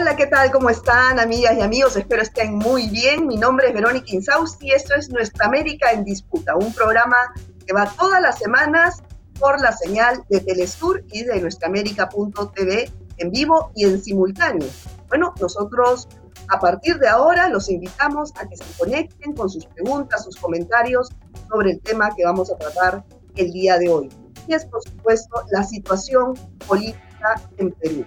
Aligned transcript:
Hola, 0.00 0.14
¿qué 0.14 0.28
tal? 0.28 0.52
¿Cómo 0.52 0.70
están, 0.70 1.18
amigas 1.18 1.56
y 1.58 1.60
amigos? 1.60 1.96
Espero 1.96 2.22
estén 2.22 2.54
muy 2.54 2.88
bien. 2.88 3.26
Mi 3.26 3.36
nombre 3.36 3.66
es 3.66 3.74
Verónica 3.74 4.06
Insausti 4.12 4.68
y 4.68 4.70
esto 4.70 4.94
es 4.94 5.10
Nuestra 5.10 5.46
América 5.46 5.90
en 5.90 6.04
Disputa, 6.04 6.54
un 6.54 6.72
programa 6.72 7.16
que 7.66 7.72
va 7.72 7.92
todas 7.98 8.22
las 8.22 8.38
semanas 8.38 9.02
por 9.40 9.60
la 9.60 9.72
señal 9.72 10.22
de 10.28 10.38
Telesur 10.38 11.02
y 11.10 11.24
de 11.24 11.40
nuestraamérica.tv 11.40 12.92
en 13.16 13.30
vivo 13.32 13.72
y 13.74 13.86
en 13.86 14.00
simultáneo. 14.00 14.68
Bueno, 15.08 15.34
nosotros 15.40 16.06
a 16.46 16.60
partir 16.60 17.00
de 17.00 17.08
ahora 17.08 17.48
los 17.48 17.68
invitamos 17.68 18.32
a 18.36 18.48
que 18.48 18.56
se 18.56 18.78
conecten 18.78 19.34
con 19.34 19.50
sus 19.50 19.66
preguntas, 19.66 20.22
sus 20.22 20.36
comentarios 20.36 21.08
sobre 21.48 21.72
el 21.72 21.80
tema 21.80 22.14
que 22.14 22.24
vamos 22.24 22.52
a 22.52 22.56
tratar 22.56 23.04
el 23.34 23.50
día 23.50 23.78
de 23.78 23.88
hoy. 23.88 24.08
Y 24.46 24.54
es, 24.54 24.64
por 24.64 24.80
supuesto, 24.80 25.42
la 25.50 25.64
situación 25.64 26.34
política 26.68 27.42
en 27.56 27.72
Perú. 27.72 28.04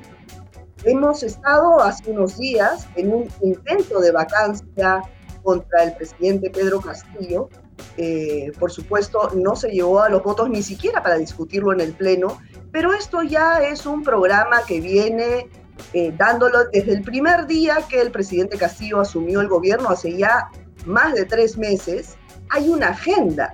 Hemos 0.83 1.21
estado 1.21 1.79
hace 1.79 2.09
unos 2.09 2.39
días 2.39 2.87
en 2.95 3.13
un 3.13 3.29
intento 3.41 3.99
de 3.99 4.11
vacancia 4.11 5.03
contra 5.43 5.83
el 5.83 5.93
presidente 5.93 6.49
Pedro 6.49 6.81
Castillo. 6.81 7.49
Eh, 7.97 8.51
por 8.59 8.71
supuesto, 8.71 9.29
no 9.35 9.55
se 9.55 9.69
llevó 9.69 10.01
a 10.01 10.09
los 10.09 10.23
votos 10.23 10.49
ni 10.49 10.63
siquiera 10.63 11.03
para 11.03 11.17
discutirlo 11.17 11.71
en 11.71 11.81
el 11.81 11.93
Pleno, 11.93 12.39
pero 12.71 12.93
esto 12.93 13.21
ya 13.21 13.59
es 13.59 13.85
un 13.85 14.01
programa 14.01 14.63
que 14.67 14.81
viene 14.81 15.49
eh, 15.93 16.13
dándolo 16.17 16.65
desde 16.71 16.93
el 16.93 17.03
primer 17.03 17.45
día 17.45 17.77
que 17.87 18.01
el 18.01 18.09
presidente 18.11 18.57
Castillo 18.57 19.01
asumió 19.01 19.39
el 19.41 19.49
gobierno, 19.49 19.89
hace 19.89 20.17
ya 20.17 20.49
más 20.85 21.13
de 21.13 21.25
tres 21.25 21.59
meses. 21.59 22.17
Hay 22.49 22.69
una 22.69 22.89
agenda 22.89 23.53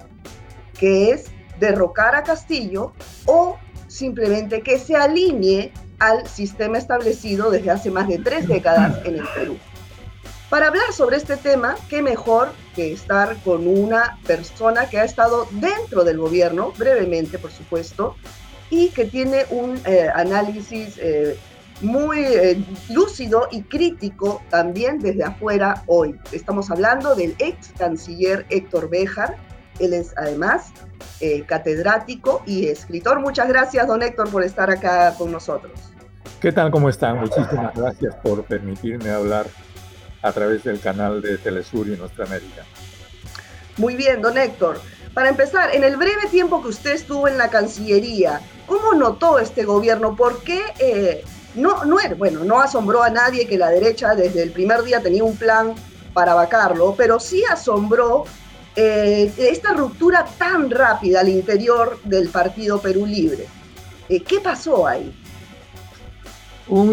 que 0.79 1.11
es 1.11 1.25
derrocar 1.59 2.15
a 2.15 2.23
Castillo 2.23 2.93
o 3.25 3.57
simplemente 3.87 4.61
que 4.61 4.79
se 4.79 4.95
alinee 4.95 5.73
al 5.99 6.27
sistema 6.27 6.77
establecido 6.77 7.49
desde 7.51 7.71
hace 7.71 7.91
más 7.91 8.07
de 8.07 8.19
tres 8.19 8.47
décadas 8.47 9.05
en 9.05 9.15
el 9.15 9.27
Perú. 9.35 9.57
Para 10.49 10.67
hablar 10.67 10.93
sobre 10.93 11.17
este 11.17 11.35
tema, 11.35 11.75
qué 11.89 12.01
mejor 12.01 12.53
que 12.75 12.93
estar 12.93 13.35
con 13.43 13.67
una 13.67 14.17
persona 14.25 14.89
que 14.89 14.97
ha 14.97 15.03
estado 15.03 15.47
dentro 15.51 16.05
del 16.05 16.17
gobierno, 16.17 16.71
brevemente 16.77 17.37
por 17.37 17.51
supuesto, 17.51 18.15
y 18.69 18.89
que 18.89 19.05
tiene 19.05 19.45
un 19.49 19.79
eh, 19.85 20.07
análisis 20.13 20.97
eh, 20.99 21.37
muy 21.81 22.19
eh, 22.19 22.63
lúcido 22.89 23.47
y 23.51 23.61
crítico 23.63 24.41
también 24.49 24.99
desde 24.99 25.23
afuera 25.23 25.83
hoy. 25.87 26.15
Estamos 26.31 26.71
hablando 26.71 27.13
del 27.15 27.35
ex 27.39 27.69
canciller 27.77 28.45
Héctor 28.49 28.89
Béjar, 28.89 29.37
él 29.79 29.93
es 29.93 30.13
además 30.17 30.71
eh, 31.19 31.43
catedrático 31.45 32.41
y 32.45 32.67
escritor. 32.67 33.19
Muchas 33.19 33.47
gracias, 33.47 33.87
don 33.87 34.01
Héctor, 34.01 34.29
por 34.29 34.43
estar 34.43 34.69
acá 34.69 35.13
con 35.17 35.31
nosotros. 35.31 35.73
¿Qué 36.41 36.51
tal? 36.51 36.71
¿Cómo 36.71 36.89
están? 36.89 37.19
Muchísimas 37.19 37.73
gracias 37.75 38.15
por 38.15 38.43
permitirme 38.43 39.09
hablar 39.09 39.47
a 40.21 40.31
través 40.31 40.63
del 40.63 40.79
canal 40.79 41.21
de 41.21 41.37
Telesur 41.37 41.87
y 41.87 41.97
Nuestra 41.97 42.25
América. 42.25 42.63
Muy 43.77 43.95
bien, 43.95 44.21
don 44.21 44.37
Héctor. 44.37 44.79
Para 45.13 45.29
empezar, 45.29 45.73
en 45.73 45.83
el 45.83 45.97
breve 45.97 46.27
tiempo 46.29 46.61
que 46.61 46.67
usted 46.67 46.91
estuvo 46.91 47.27
en 47.27 47.37
la 47.37 47.49
Cancillería, 47.49 48.41
¿cómo 48.67 48.93
notó 48.93 49.39
este 49.39 49.63
gobierno? 49.63 50.15
¿Por 50.15 50.43
qué 50.43 50.61
eh, 50.79 51.23
no, 51.55 51.85
no, 51.85 51.97
bueno, 52.17 52.43
no 52.43 52.59
asombró 52.59 53.01
a 53.01 53.09
nadie 53.09 53.47
que 53.47 53.57
la 53.57 53.69
derecha 53.69 54.13
desde 54.13 54.43
el 54.43 54.51
primer 54.51 54.83
día 54.83 55.01
tenía 55.01 55.23
un 55.23 55.35
plan 55.35 55.73
para 56.13 56.35
vacarlo, 56.35 56.93
pero 56.95 57.19
sí 57.19 57.43
asombró 57.51 58.25
eh, 58.79 59.33
esta 59.39 59.73
ruptura 59.73 60.23
tan 60.37 60.69
rápida 60.69 61.21
al 61.21 61.29
interior 61.29 61.99
del 62.03 62.29
partido 62.29 62.79
Perú 62.79 63.07
Libre. 63.07 63.47
Eh, 64.07 64.21
¿Qué 64.21 64.39
pasó 64.39 64.85
ahí? 64.85 65.11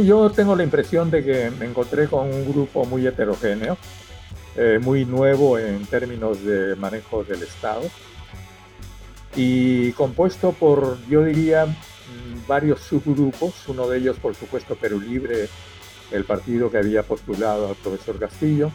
yo 0.02 0.30
tengo 0.30 0.56
la 0.56 0.62
impresión 0.62 1.10
de 1.10 1.22
que 1.22 1.50
me 1.50 1.66
encontré 1.66 2.08
con 2.08 2.32
un 2.32 2.50
grupo 2.50 2.86
muy 2.86 3.06
heterogéneo, 3.06 3.76
eh, 4.56 4.78
muy 4.80 5.04
nuevo 5.04 5.58
en 5.58 5.84
términos 5.84 6.42
de 6.42 6.74
manejo 6.76 7.22
del 7.22 7.42
Estado 7.42 7.82
y 9.36 9.92
compuesto 9.92 10.52
por, 10.52 10.96
yo 11.06 11.22
diría, 11.22 11.66
mm, 11.66 12.46
varios 12.46 12.80
subgrupos, 12.80 13.68
uno 13.68 13.88
de 13.88 13.98
ellos 13.98 14.16
por 14.22 14.34
supuesto 14.34 14.74
Perú 14.74 15.00
Libre, 15.00 15.50
el 16.12 16.24
partido 16.24 16.70
que 16.70 16.78
había 16.78 17.02
postulado 17.02 17.68
al 17.68 17.74
profesor 17.74 18.18
Castillo, 18.18 18.72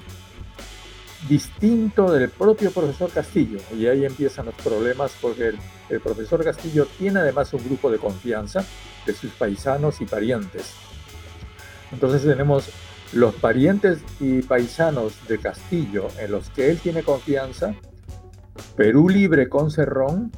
distinto 1.27 2.11
del 2.11 2.29
propio 2.29 2.71
profesor 2.71 3.09
Castillo. 3.11 3.59
Y 3.77 3.87
ahí 3.87 4.05
empiezan 4.05 4.45
los 4.45 4.55
problemas 4.55 5.13
porque 5.21 5.53
el, 5.89 5.99
profesor 6.01 6.43
Castillo 6.43 6.87
tiene 6.97 7.19
además 7.19 7.53
un 7.53 7.63
grupo 7.63 7.91
de 7.91 7.97
confianza 7.97 8.63
de 9.05 9.13
sus 9.13 9.31
paisanos 9.31 10.01
y 10.01 10.05
parientes. 10.05 10.73
Entonces 11.91 12.21
tenemos 12.21 12.69
los 13.13 13.33
parientes 13.35 13.99
y 14.19 14.43
paisanos 14.43 15.27
de 15.27 15.39
Castillo 15.39 16.07
en 16.19 16.31
los 16.31 16.49
que 16.51 16.69
él 16.69 16.79
tiene 16.79 17.03
confianza, 17.03 17.73
Perú 18.75 19.09
Libre 19.09 19.49
con 19.49 19.71
Cerrón, 19.71 20.31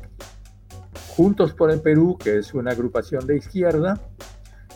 Juntos 1.16 1.54
por 1.54 1.70
el 1.70 1.82
Perú, 1.82 2.18
que 2.18 2.38
es 2.38 2.54
una 2.54 2.72
agrupación 2.72 3.28
de 3.28 3.38
izquierda, 3.38 4.00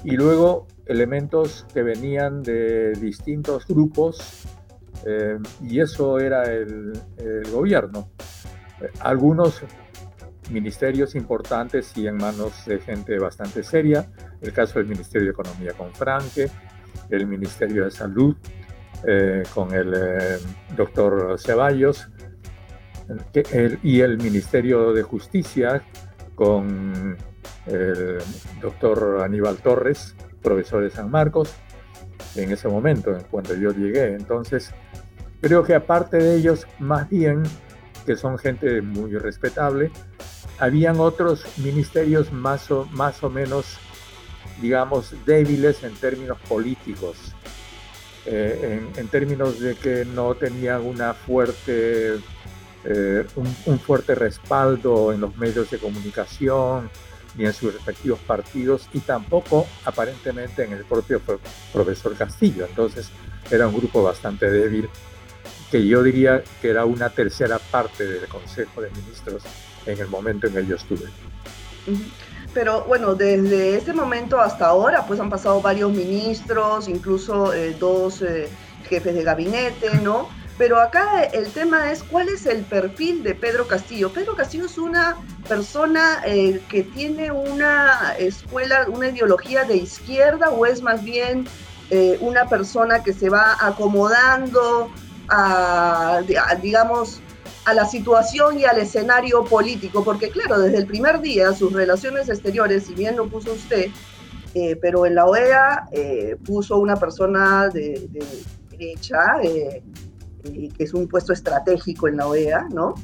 y 0.03 0.17
luego 0.17 0.67
elementos 0.85 1.65
que 1.73 1.81
venían 1.81 2.43
de 2.43 2.91
distintos 2.93 3.65
grupos 3.65 4.45
eh, 5.05 5.37
y 5.61 5.79
eso 5.79 6.19
era 6.19 6.43
el, 6.43 6.93
gobierno. 7.51 8.09
algunos 8.99 9.61
ministerios 10.49 11.15
importantes 11.15 11.97
y 11.97 12.07
en 12.07 12.17
manos 12.17 12.65
de 12.65 12.79
gente 12.79 13.17
bastante 13.17 13.63
seria, 13.63 14.07
el 14.41 14.53
caso 14.53 14.79
del 14.79 14.87
Ministerio 14.87 15.25
de 15.27 15.31
Economía 15.31 15.73
con 15.73 15.93
Franque, 15.93 16.49
el 17.09 17.25
Ministerio 17.27 17.85
de 17.85 17.91
Salud 17.91 18.35
eh, 19.07 19.43
con 19.53 19.73
el 19.73 19.93
eh, 19.93 20.37
doctor 20.75 21.39
Ceballos 21.39 22.09
y 23.83 24.01
el 24.01 24.17
Ministerio 24.17 24.93
de 24.93 25.03
Justicia 25.03 25.83
con 26.33 27.15
el 27.67 28.17
doctor 28.61 29.21
Aníbal 29.23 29.57
Torres, 29.57 30.15
profesor 30.41 30.83
de 30.83 30.89
San 30.89 31.11
Marcos, 31.11 31.53
en 32.35 32.51
ese 32.51 32.67
momento, 32.67 33.17
cuando 33.29 33.55
yo 33.55 33.71
llegué. 33.71 34.13
Entonces, 34.13 34.73
Creo 35.45 35.63
que 35.63 35.75
aparte 35.75 36.17
de 36.17 36.37
ellos, 36.37 36.65
más 36.79 37.07
bien, 37.07 37.43
que 38.03 38.15
son 38.15 38.39
gente 38.39 38.81
muy 38.81 39.15
respetable, 39.17 39.91
habían 40.57 40.99
otros 40.99 41.45
ministerios 41.57 42.31
más 42.31 42.71
o, 42.71 42.85
más 42.85 43.23
o 43.23 43.29
menos, 43.29 43.77
digamos, 44.59 45.13
débiles 45.23 45.83
en 45.83 45.93
términos 45.93 46.39
políticos, 46.47 47.35
eh, 48.25 48.81
en, 48.95 49.07
términos 49.09 49.59
de 49.59 49.75
que 49.75 50.03
no 50.03 50.33
tenían 50.33 50.81
una 50.81 51.13
fuerte, 51.13 52.15
eh, 52.85 53.27
un, 53.35 53.79
fuerte 53.79 54.15
respaldo 54.15 55.13
en 55.13 55.21
los 55.21 55.37
medios 55.37 55.69
de 55.69 55.77
comunicación 55.77 56.89
ni 57.37 57.45
en 57.45 57.53
sus 57.53 57.73
respectivos 57.73 58.19
partidos 58.19 58.87
y 58.93 58.99
tampoco 58.99 59.67
aparentemente 59.85 60.63
en 60.63 60.73
el 60.73 60.85
propio 60.85 61.21
profesor 61.73 62.15
Castillo. 62.15 62.65
Entonces 62.65 63.09
era 63.51 63.67
un 63.67 63.75
grupo 63.75 64.03
bastante 64.03 64.49
débil 64.49 64.89
que 65.71 65.85
yo 65.85 66.03
diría 66.03 66.43
que 66.61 66.69
era 66.69 66.85
una 66.85 67.09
tercera 67.09 67.59
parte 67.59 68.05
del 68.05 68.27
Consejo 68.27 68.81
de 68.81 68.89
Ministros 68.91 69.43
en 69.85 69.99
el 69.99 70.07
momento 70.07 70.47
en 70.47 70.53
que 70.53 70.65
yo 70.65 70.75
estuve. 70.75 71.05
Pero 72.53 72.85
bueno, 72.85 73.15
desde 73.15 73.75
ese 73.77 73.93
momento 73.93 74.39
hasta 74.39 74.67
ahora, 74.67 75.05
pues 75.05 75.19
han 75.19 75.29
pasado 75.29 75.61
varios 75.61 75.91
ministros, 75.91 76.87
incluso 76.87 77.53
eh, 77.53 77.75
dos 77.77 78.21
eh, 78.21 78.47
jefes 78.87 79.13
de 79.13 79.23
gabinete, 79.23 79.89
¿no? 80.01 80.29
Pero 80.57 80.79
acá 80.79 81.23
el 81.23 81.47
tema 81.51 81.91
es 81.91 82.01
cuál 82.03 82.29
es 82.29 82.45
el 82.45 82.63
perfil 82.63 83.23
de 83.23 83.35
Pedro 83.35 83.67
Castillo. 83.67 84.11
Pedro 84.11 84.35
Castillo 84.35 84.65
es 84.65 84.77
una 84.77 85.17
persona 85.49 86.21
eh, 86.25 86.61
que 86.69 86.83
tiene 86.83 87.31
una 87.31 88.15
escuela, 88.17 88.85
una 88.87 89.09
ideología 89.09 89.65
de 89.65 89.77
izquierda 89.77 90.49
o 90.49 90.65
es 90.65 90.81
más 90.81 91.03
bien 91.03 91.47
una 92.19 92.49
persona 92.49 93.03
que 93.03 93.13
se 93.13 93.29
va 93.29 93.57
acomodando 93.61 94.89
a, 95.29 96.23
digamos, 96.61 97.21
a 97.65 97.73
la 97.73 97.85
situación 97.85 98.59
y 98.59 98.65
al 98.65 98.77
escenario 98.77 99.43
político, 99.43 100.03
porque 100.03 100.29
claro, 100.29 100.59
desde 100.59 100.77
el 100.77 100.85
primer 100.85 101.19
día 101.21 101.51
sus 101.53 101.73
relaciones 101.73 102.29
exteriores, 102.29 102.85
si 102.85 102.93
bien 102.93 103.15
lo 103.15 103.27
puso 103.27 103.53
usted, 103.53 103.87
eh, 104.53 104.75
pero 104.79 105.05
en 105.05 105.15
la 105.15 105.25
OEA 105.25 105.87
eh, 105.91 106.37
puso 106.45 106.77
una 106.77 106.95
persona 106.95 107.67
de, 107.69 108.07
derecha, 108.69 109.41
eh, 109.43 109.81
que 110.45 110.83
es 110.83 110.93
un 110.93 111.07
puesto 111.07 111.33
estratégico 111.33 112.07
en 112.07 112.17
la 112.17 112.27
OEA, 112.27 112.67
¿no? 112.73 112.95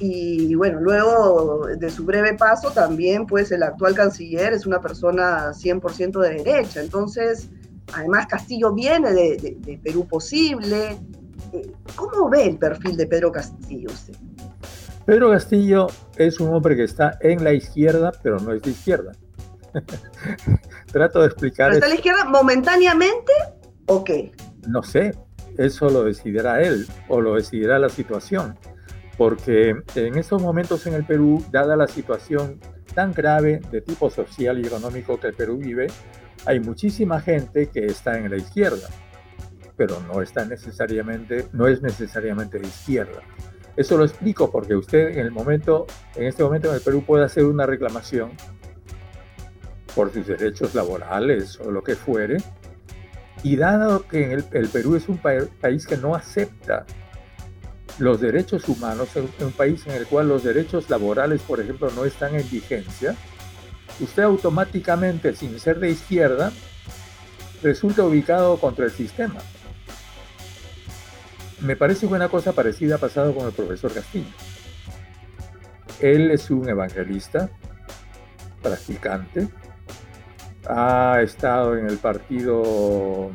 Y 0.00 0.54
bueno, 0.54 0.80
luego 0.80 1.66
de 1.66 1.90
su 1.90 2.04
breve 2.04 2.34
paso 2.34 2.70
también, 2.70 3.26
pues 3.26 3.50
el 3.52 3.62
actual 3.62 3.94
canciller 3.94 4.52
es 4.52 4.66
una 4.66 4.80
persona 4.80 5.52
100% 5.52 6.20
de 6.20 6.42
derecha. 6.42 6.80
Entonces, 6.80 7.48
además 7.94 8.26
Castillo 8.26 8.72
viene 8.72 9.12
de, 9.12 9.56
de 9.58 9.80
Perú 9.82 10.06
Posible, 10.06 10.98
¿Cómo 11.96 12.28
ve 12.28 12.46
el 12.46 12.58
perfil 12.58 12.96
de 12.96 13.06
Pedro 13.06 13.32
Castillo 13.32 13.90
usted? 13.90 14.14
Pedro 15.06 15.30
Castillo 15.30 15.86
es 16.16 16.38
un 16.40 16.54
hombre 16.54 16.76
que 16.76 16.84
está 16.84 17.18
en 17.20 17.42
la 17.42 17.52
izquierda, 17.52 18.12
pero 18.22 18.38
no 18.38 18.52
es 18.52 18.62
de 18.62 18.70
izquierda. 18.70 19.12
Trato 20.92 21.20
de 21.20 21.26
explicar. 21.26 21.72
está 21.72 21.86
en 21.86 21.90
la 21.90 21.96
izquierda 21.96 22.24
momentáneamente? 22.26 23.32
¿O 23.86 24.04
qué? 24.04 24.32
No 24.66 24.82
sé, 24.82 25.14
eso 25.58 25.90
lo 25.90 26.04
decidirá 26.04 26.62
él 26.62 26.86
o 27.08 27.20
lo 27.20 27.34
decidirá 27.34 27.78
la 27.78 27.88
situación. 27.88 28.56
Porque 29.18 29.74
en 29.96 30.16
estos 30.16 30.40
momentos 30.40 30.86
en 30.86 30.94
el 30.94 31.04
Perú, 31.04 31.44
dada 31.50 31.76
la 31.76 31.88
situación 31.88 32.60
tan 32.94 33.12
grave 33.12 33.60
de 33.70 33.80
tipo 33.80 34.08
social 34.08 34.58
y 34.58 34.66
económico 34.66 35.18
que 35.18 35.28
el 35.28 35.34
Perú 35.34 35.58
vive, 35.58 35.88
hay 36.46 36.60
muchísima 36.60 37.20
gente 37.20 37.68
que 37.68 37.86
está 37.86 38.16
en 38.16 38.30
la 38.30 38.36
izquierda, 38.36 38.88
pero 39.76 40.00
no 40.06 40.22
está 40.22 40.44
necesariamente, 40.44 41.48
no 41.52 41.66
es 41.66 41.82
necesariamente 41.82 42.58
de 42.58 42.68
izquierda. 42.68 43.20
Eso 43.76 43.96
lo 43.96 44.04
explico 44.04 44.50
porque 44.50 44.74
usted 44.74 45.10
en 45.10 45.18
el 45.18 45.30
momento, 45.30 45.86
en 46.14 46.24
este 46.24 46.42
momento 46.42 46.68
en 46.68 46.76
el 46.76 46.80
Perú 46.80 47.04
puede 47.04 47.24
hacer 47.24 47.44
una 47.44 47.66
reclamación 47.66 48.32
por 49.94 50.12
sus 50.12 50.26
derechos 50.26 50.74
laborales 50.74 51.58
o 51.60 51.70
lo 51.70 51.82
que 51.82 51.96
fuere, 51.96 52.38
y 53.42 53.56
dado 53.56 54.06
que 54.06 54.32
el, 54.32 54.68
Perú 54.68 54.96
es 54.96 55.08
un 55.08 55.18
país 55.18 55.86
que 55.86 55.96
no 55.96 56.14
acepta 56.14 56.84
los 57.98 58.20
derechos 58.20 58.68
humanos, 58.68 59.08
un 59.40 59.52
país 59.52 59.86
en 59.86 59.94
el 59.94 60.06
cual 60.06 60.28
los 60.28 60.44
derechos 60.44 60.88
laborales, 60.88 61.42
por 61.42 61.60
ejemplo, 61.60 61.90
no 61.94 62.04
están 62.04 62.34
en 62.34 62.48
vigencia, 62.50 63.16
usted 64.00 64.22
automáticamente, 64.22 65.34
sin 65.34 65.58
ser 65.58 65.80
de 65.80 65.90
izquierda, 65.90 66.52
resulta 67.62 68.04
ubicado 68.04 68.58
contra 68.58 68.84
el 68.84 68.92
sistema. 68.92 69.40
Me 71.60 71.74
parece 71.74 72.06
que 72.06 72.14
una 72.14 72.28
cosa 72.28 72.52
parecida 72.52 72.96
ha 72.96 72.98
pasado 72.98 73.34
con 73.34 73.46
el 73.46 73.52
profesor 73.52 73.92
Castillo. 73.92 74.30
Él 76.00 76.30
es 76.30 76.50
un 76.50 76.68
evangelista, 76.68 77.50
practicante, 78.62 79.48
ha 80.68 81.20
estado 81.22 81.76
en 81.76 81.86
el 81.86 81.96
partido 81.96 83.30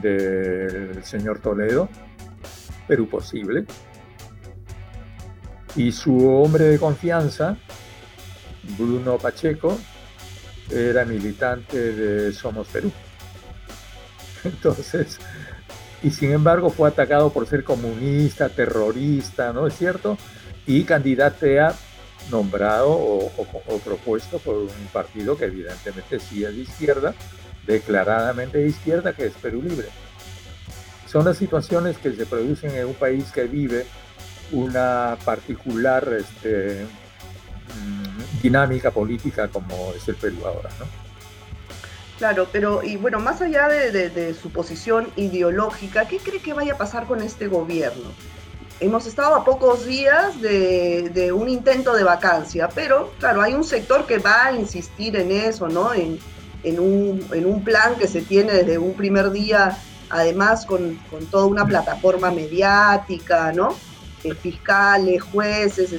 del 0.00 1.04
señor 1.04 1.40
Toledo, 1.40 1.88
Perú 2.86 3.08
Posible, 3.08 3.66
y 5.76 5.92
su 5.92 6.28
hombre 6.28 6.64
de 6.64 6.78
confianza, 6.78 7.56
Bruno 8.78 9.18
Pacheco, 9.18 9.78
era 10.70 11.04
militante 11.04 11.92
de 11.92 12.32
Somos 12.32 12.68
Perú. 12.68 12.90
Entonces, 14.44 15.18
y 16.02 16.10
sin 16.10 16.32
embargo 16.32 16.70
fue 16.70 16.88
atacado 16.88 17.30
por 17.30 17.46
ser 17.46 17.64
comunista, 17.64 18.48
terrorista, 18.48 19.52
¿no 19.52 19.66
es 19.66 19.76
cierto? 19.76 20.16
Y 20.66 20.84
candidatea 20.84 21.74
nombrado 22.30 22.90
o, 22.90 23.80
propuesto 23.84 24.38
por 24.38 24.56
un 24.56 24.88
partido 24.92 25.36
que 25.36 25.46
evidentemente 25.46 26.20
sí 26.20 26.44
es 26.44 26.54
de 26.54 26.62
izquierda, 26.62 27.14
declaradamente 27.66 28.58
de 28.58 28.68
izquierda, 28.68 29.12
que 29.12 29.26
es 29.26 29.32
Perú 29.34 29.62
Libre. 29.62 29.88
Son 31.06 31.24
las 31.24 31.38
situaciones 31.38 31.96
que 31.98 32.12
se 32.12 32.26
producen 32.26 32.74
en 32.74 32.86
un 32.86 32.94
país 32.94 33.30
que 33.32 33.44
vive 33.44 33.86
una 34.52 35.16
particular 35.24 36.06
este, 36.12 36.84
mm, 36.84 38.42
dinámica 38.42 38.90
política 38.90 39.48
como 39.48 39.92
es 39.96 40.06
el 40.08 40.16
Perú 40.16 40.46
ahora, 40.46 40.70
¿no? 40.78 40.86
Claro, 42.18 42.48
pero 42.50 42.82
y 42.82 42.96
bueno, 42.96 43.20
más 43.20 43.40
allá 43.40 43.68
de 43.68 44.34
su 44.34 44.50
posición 44.50 45.08
ideológica, 45.14 46.08
¿qué 46.08 46.18
cree 46.18 46.42
que 46.42 46.52
vaya 46.52 46.74
a 46.74 46.76
pasar 46.76 47.06
con 47.06 47.22
este 47.22 47.46
gobierno? 47.46 48.10
Hemos 48.80 49.06
estado 49.06 49.34
a 49.34 49.44
pocos 49.44 49.86
días 49.86 50.40
de, 50.40 51.32
un 51.32 51.48
intento 51.48 51.94
de 51.94 52.04
vacancia, 52.04 52.68
pero 52.74 53.12
claro, 53.18 53.42
hay 53.42 53.54
un 53.54 53.64
sector 53.64 54.06
que 54.06 54.18
va 54.18 54.46
a 54.46 54.52
insistir 54.52 55.16
en 55.16 55.30
eso, 55.30 55.68
¿no? 55.68 55.92
En, 55.94 56.18
un, 56.78 57.62
plan 57.64 57.94
que 57.96 58.08
se 58.08 58.20
tiene 58.22 58.52
desde 58.52 58.78
un 58.78 58.94
primer 58.94 59.30
día, 59.30 59.78
además 60.10 60.66
con, 60.66 60.98
toda 61.30 61.46
una 61.46 61.66
plataforma 61.66 62.30
mediática, 62.30 63.52
¿no? 63.52 63.74
Eh, 64.24 64.34
fiscales, 64.34 65.22
jueces, 65.22 65.92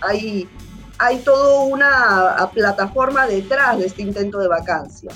hay, 0.00 0.48
hay 0.98 1.18
toda 1.18 1.60
una 1.64 2.50
plataforma 2.52 3.26
detrás 3.26 3.78
de 3.78 3.86
este 3.86 4.02
intento 4.02 4.38
de 4.38 4.48
vacancia. 4.48 5.10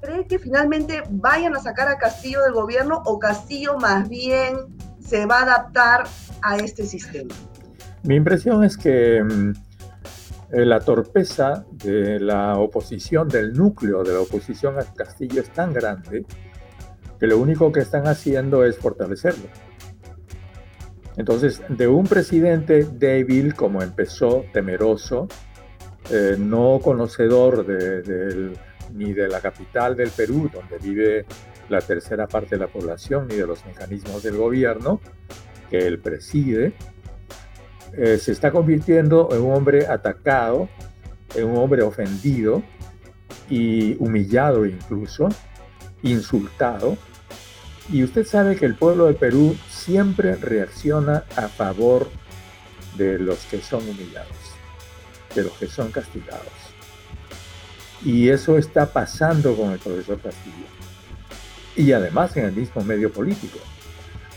¿Cree 0.00 0.26
que 0.26 0.38
finalmente 0.38 1.02
vayan 1.10 1.56
a 1.56 1.60
sacar 1.60 1.88
a 1.88 1.98
Castillo 1.98 2.42
del 2.42 2.52
gobierno 2.52 3.02
o 3.04 3.18
Castillo 3.18 3.76
más 3.78 4.08
bien 4.08 4.78
se 5.08 5.24
va 5.26 5.38
a 5.38 5.42
adaptar 5.42 6.04
a 6.42 6.56
este 6.56 6.84
sistema? 6.84 7.34
Mi 8.02 8.16
impresión 8.16 8.62
es 8.62 8.76
que 8.76 9.22
mm, 9.22 9.52
eh, 10.52 10.64
la 10.64 10.80
torpeza 10.80 11.64
de 11.72 12.20
la 12.20 12.58
oposición, 12.58 13.28
del 13.28 13.54
núcleo 13.54 14.02
de 14.04 14.12
la 14.12 14.20
oposición 14.20 14.78
a 14.78 14.84
Castillo 14.94 15.40
es 15.40 15.50
tan 15.50 15.72
grande 15.72 16.24
que 17.18 17.26
lo 17.26 17.38
único 17.38 17.72
que 17.72 17.80
están 17.80 18.06
haciendo 18.06 18.64
es 18.64 18.78
fortalecerlo. 18.78 19.46
Entonces, 21.16 21.60
de 21.68 21.88
un 21.88 22.06
presidente 22.06 22.84
débil 22.84 23.54
como 23.54 23.82
empezó, 23.82 24.44
temeroso, 24.52 25.26
eh, 26.10 26.36
no 26.38 26.78
conocedor 26.80 27.66
ni 28.94 29.12
de 29.12 29.28
la 29.28 29.40
capital 29.40 29.96
del 29.96 30.10
Perú, 30.10 30.48
donde 30.52 30.78
vive 30.78 31.26
la 31.68 31.80
tercera 31.80 32.26
parte 32.26 32.56
de 32.56 32.60
la 32.60 32.68
población, 32.68 33.28
ni 33.28 33.36
de 33.36 33.46
los 33.46 33.64
mecanismos 33.66 34.22
del 34.22 34.36
gobierno, 34.36 35.00
que 35.70 35.86
él 35.86 35.98
preside, 35.98 36.72
eh, 37.96 38.18
se 38.18 38.32
está 38.32 38.50
convirtiendo 38.50 39.28
en 39.32 39.42
un 39.42 39.54
hombre 39.54 39.86
atacado, 39.86 40.68
en 41.34 41.46
un 41.46 41.56
hombre 41.56 41.82
ofendido 41.82 42.62
y 43.48 43.96
humillado 43.98 44.66
incluso, 44.66 45.28
insultado. 46.02 46.96
Y 47.90 48.04
usted 48.04 48.26
sabe 48.26 48.56
que 48.56 48.66
el 48.66 48.74
pueblo 48.74 49.06
de 49.06 49.14
Perú 49.14 49.56
siempre 49.70 50.36
reacciona 50.36 51.24
a 51.36 51.48
favor 51.48 52.08
de 52.96 53.18
los 53.18 53.38
que 53.46 53.60
son 53.60 53.82
humillados, 53.88 54.36
de 55.34 55.44
los 55.44 55.52
que 55.52 55.66
son 55.66 55.90
castigados. 55.90 56.52
Y 58.04 58.28
eso 58.28 58.58
está 58.58 58.92
pasando 58.92 59.56
con 59.56 59.72
el 59.72 59.78
profesor 59.78 60.20
Castillo. 60.20 60.77
Y 61.76 61.92
además 61.92 62.36
en 62.36 62.46
el 62.46 62.52
mismo 62.52 62.82
medio 62.82 63.12
político. 63.12 63.58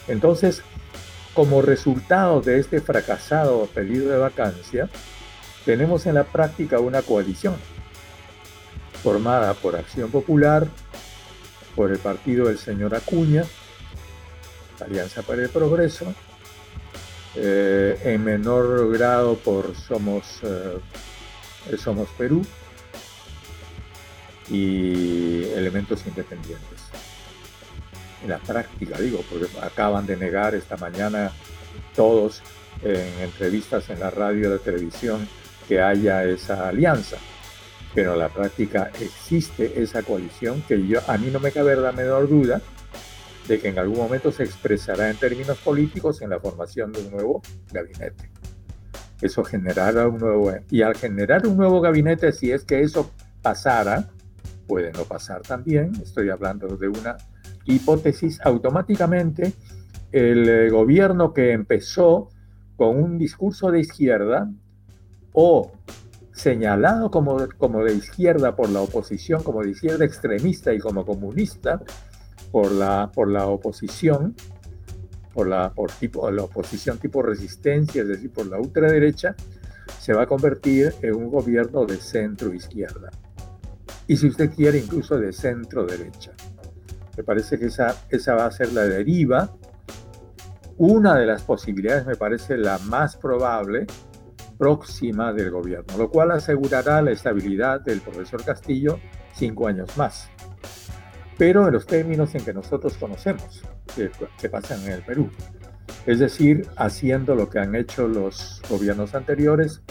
Entonces, 0.08 0.64
como 1.34 1.62
resultado 1.62 2.42
de 2.42 2.60
este 2.60 2.82
fracasado 2.82 3.66
pedido 3.68 4.10
de 4.10 4.18
vacancia, 4.18 4.90
tenemos 5.66 6.06
en 6.06 6.16
la 6.16 6.24
práctica 6.24 6.80
una 6.80 7.02
coalición 7.02 7.56
formada 9.04 9.54
por 9.54 9.76
Acción 9.76 10.12
Popular, 10.12 10.68
por 11.76 11.92
el 11.92 12.00
partido 12.00 12.48
del 12.48 12.58
señor 12.58 12.96
Acuña, 12.96 13.46
Alianza 14.80 15.22
para 15.22 15.44
el 15.44 15.50
Progreso, 15.50 16.14
eh, 17.36 17.98
en 18.04 18.24
menor 18.24 18.92
grado 18.92 19.36
por 19.38 19.76
Somos, 19.76 20.40
eh, 20.44 21.78
Somos 21.78 22.10
Perú 22.18 22.46
y 24.50 25.46
elementos 25.56 26.06
independientes 26.06 26.81
en 28.24 28.30
la 28.30 28.40
práctica, 28.40 28.98
digo, 28.98 29.24
porque 29.30 29.48
acaban 29.62 30.06
de 30.06 30.18
negar 30.18 30.56
esta 30.56 30.78
mañana 30.78 31.32
todos 31.96 32.42
en 32.84 33.24
entrevistas 33.24 33.90
en 33.90 34.00
la 34.00 34.10
radio 34.10 34.48
y 34.48 34.52
la 34.52 34.58
televisión 34.58 35.28
que 35.68 35.82
haya 35.82 36.24
esa 36.24 36.68
alianza. 36.68 37.18
Pero 37.94 38.14
en 38.14 38.20
la 38.20 38.30
práctica 38.30 38.92
existe 39.00 39.82
esa 39.82 40.02
coalición 40.04 40.62
que 40.68 40.88
yo, 40.88 41.00
a 41.08 41.18
mí 41.18 41.30
no 41.32 41.40
me 41.40 41.52
cabe 41.52 41.76
la 41.76 41.92
menor 41.92 42.30
duda 42.30 42.62
de 43.48 43.60
que 43.60 43.70
en 43.70 43.80
algún 43.80 43.98
momento 43.98 44.32
se 44.32 44.44
expresará 44.44 45.10
en 45.10 45.18
términos 45.18 45.58
políticos 45.58 46.22
en 46.22 46.30
la 46.30 46.40
formación 46.40 46.92
de 46.92 47.02
un 47.02 47.12
nuevo 47.12 47.42
gabinete. 47.72 48.32
Eso 49.22 49.44
generará 49.44 50.08
un 50.08 50.20
nuevo... 50.20 50.54
Y 50.70 50.82
al 50.82 50.96
generar 50.96 51.46
un 51.46 51.58
nuevo 51.58 51.82
gabinete, 51.82 52.32
si 52.32 52.52
es 52.52 52.64
que 52.64 52.82
eso 52.82 53.12
pasara, 53.42 54.10
puede 54.68 54.92
no 54.94 55.04
pasar 55.04 55.42
también, 55.42 55.92
estoy 56.02 56.30
hablando 56.30 56.68
de 56.78 56.88
una 56.88 57.18
hipótesis, 57.66 58.40
automáticamente 58.44 59.54
el 60.12 60.50
eh, 60.50 60.70
gobierno 60.70 61.34
que 61.34 61.52
empezó 61.52 62.30
con 62.76 63.02
un 63.02 63.18
discurso 63.18 63.72
de 63.72 63.80
izquierda 63.80 64.50
o 65.34 65.72
señalado 66.34 67.12
como, 67.12 67.38
como 67.58 67.84
de 67.84 67.94
izquierda 67.94 68.56
por 68.56 68.70
la 68.70 68.82
oposición, 68.82 69.44
como 69.44 69.62
de 69.62 69.72
izquierda 69.72 70.06
extremista 70.06 70.74
y 70.74 70.80
como 70.80 71.06
comunista 71.06 71.82
por 72.52 72.72
la, 72.72 73.12
por 73.14 73.30
la 73.30 73.48
oposición, 73.48 74.36
por 75.34 75.48
la, 75.48 75.72
por 75.74 75.92
tipo, 75.92 76.30
la 76.32 76.44
oposición 76.44 76.98
tipo 76.98 77.22
resistencia, 77.22 78.02
es 78.02 78.08
decir, 78.08 78.32
por 78.32 78.48
la 78.48 78.60
ultraderecha, 78.60 79.36
se 80.00 80.14
va 80.14 80.24
a 80.24 80.28
convertir 80.28 80.94
en 81.02 81.16
un 81.16 81.30
gobierno 81.30 81.86
de 81.86 81.98
centro 81.98 82.54
izquierda. 82.54 83.10
Y 84.08 84.18
si 84.18 84.28
usted 84.28 84.50
quiere, 84.54 84.80
incluso 84.80 85.18
de 85.18 85.32
centro 85.32 85.86
derecha. 85.86 86.32
Me 87.18 87.24
parece 87.24 87.60
que 87.60 87.66
esa, 87.66 87.96
esa 88.10 88.36
va 88.36 88.46
a 88.46 88.52
ser 88.52 88.74
la 88.74 88.84
deriva. 88.84 89.50
Una 90.78 91.16
de 91.16 91.26
las 91.26 91.44
posibilidades 91.44 92.06
me 92.06 92.16
parece 92.16 92.58
la 92.58 92.78
más 92.80 93.16
probable 93.16 93.86
próxima 94.58 95.34
del 95.34 95.52
gobierno, 95.52 95.98
lo 95.98 96.10
cual 96.10 96.32
asegurará 96.32 97.02
la 97.02 97.12
estabilidad 97.12 97.82
del 97.82 98.02
profesor 98.02 98.44
Castillo 98.44 99.00
cinco 99.34 99.68
años 99.68 99.98
más. 99.98 100.30
pero 101.42 101.66
en 101.66 101.74
los 101.74 101.88
términos 101.88 102.36
en 102.36 102.46
que 102.46 102.54
nosotros 102.54 102.94
conocemos 102.98 103.64
que, 103.96 104.12
que 104.40 104.48
pasan 104.48 104.80
en 104.84 104.92
el 104.92 105.02
Perú. 105.02 105.28
Es 106.06 106.20
decir, 106.20 106.68
haciendo 106.78 107.34
lo 107.34 107.50
que 107.50 107.58
han 107.58 107.74
hecho 107.74 108.08
los 108.08 108.62
gobiernos 108.70 109.16
anteriores, 109.16 109.82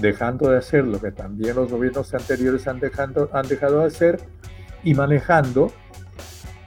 dejando 0.00 0.48
de 0.48 0.56
hacer 0.56 0.86
lo 0.86 0.98
que 0.98 1.12
también 1.12 1.56
los 1.56 1.70
gobiernos 1.70 2.14
anteriores 2.14 2.66
han, 2.66 2.80
dejando, 2.80 3.28
han 3.34 3.46
dejado 3.46 3.80
de 3.80 3.86
hacer 3.88 4.20
y 4.84 4.94
manejando 4.94 5.70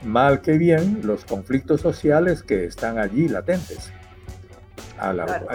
mal 0.02 0.40
que 0.40 0.52
bien 0.58 1.00
los 1.04 1.24
conflictos 1.24 1.80
sociales 1.80 2.42
que 2.42 2.64
están 2.64 2.98
allí 2.98 3.28
latentes. 3.28 3.92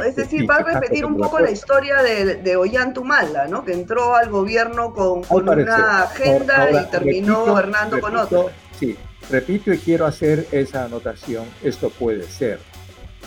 es 0.06 0.16
decir, 0.16 0.50
va 0.50 0.58
a 0.58 0.64
repetir 0.64 1.06
un 1.06 1.18
poco 1.18 1.40
la 1.40 1.52
historia 1.52 2.02
de, 2.02 2.36
de 2.36 2.56
Ollantumala, 2.56 3.48
¿no? 3.48 3.64
que 3.64 3.74
entró 3.74 4.16
al 4.16 4.30
gobierno 4.30 4.94
con, 4.94 5.24
una 5.30 6.04
agenda 6.04 6.70
y 6.72 6.86
terminó 6.92 7.46
gobernando 7.46 8.00
con 8.00 8.16
otra. 8.16 8.40
Sí, 8.80 8.96
repito 9.30 9.74
y 9.74 9.78
quiero 9.78 10.06
hacer 10.06 10.48
esa 10.52 10.86
anotación, 10.86 11.46
esto 11.64 11.90
puede 11.90 12.24
ser, 12.24 12.60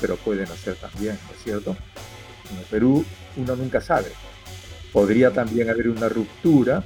pero 0.00 0.16
puede 0.16 0.46
no 0.46 0.54
ser 0.54 0.76
también, 0.76 1.18
¿no 1.26 1.34
es 1.34 1.42
cierto? 1.42 1.76
En 2.50 2.58
el 2.58 2.64
Perú 2.64 3.04
uno 3.36 3.56
nunca 3.56 3.80
sabe. 3.80 4.12
Podría 4.92 5.32
también 5.32 5.68
haber 5.68 5.88
una 5.88 6.08
ruptura 6.08 6.84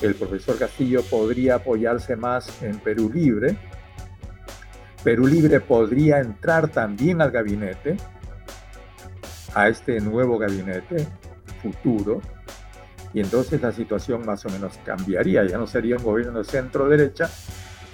el 0.00 0.14
profesor 0.14 0.58
Castillo 0.58 1.02
podría 1.02 1.56
apoyarse 1.56 2.16
más 2.16 2.62
en 2.62 2.78
Perú 2.78 3.10
Libre. 3.12 3.56
Perú 5.04 5.26
Libre 5.26 5.60
podría 5.60 6.20
entrar 6.20 6.68
también 6.68 7.20
al 7.20 7.30
gabinete, 7.30 7.96
a 9.54 9.68
este 9.68 10.00
nuevo 10.00 10.38
gabinete 10.38 11.06
futuro, 11.62 12.20
y 13.12 13.20
entonces 13.20 13.60
la 13.60 13.72
situación 13.72 14.24
más 14.24 14.44
o 14.46 14.50
menos 14.50 14.78
cambiaría. 14.84 15.44
Ya 15.44 15.58
no 15.58 15.66
sería 15.66 15.96
un 15.96 16.04
gobierno 16.04 16.38
de 16.38 16.44
centro-derecha, 16.44 17.28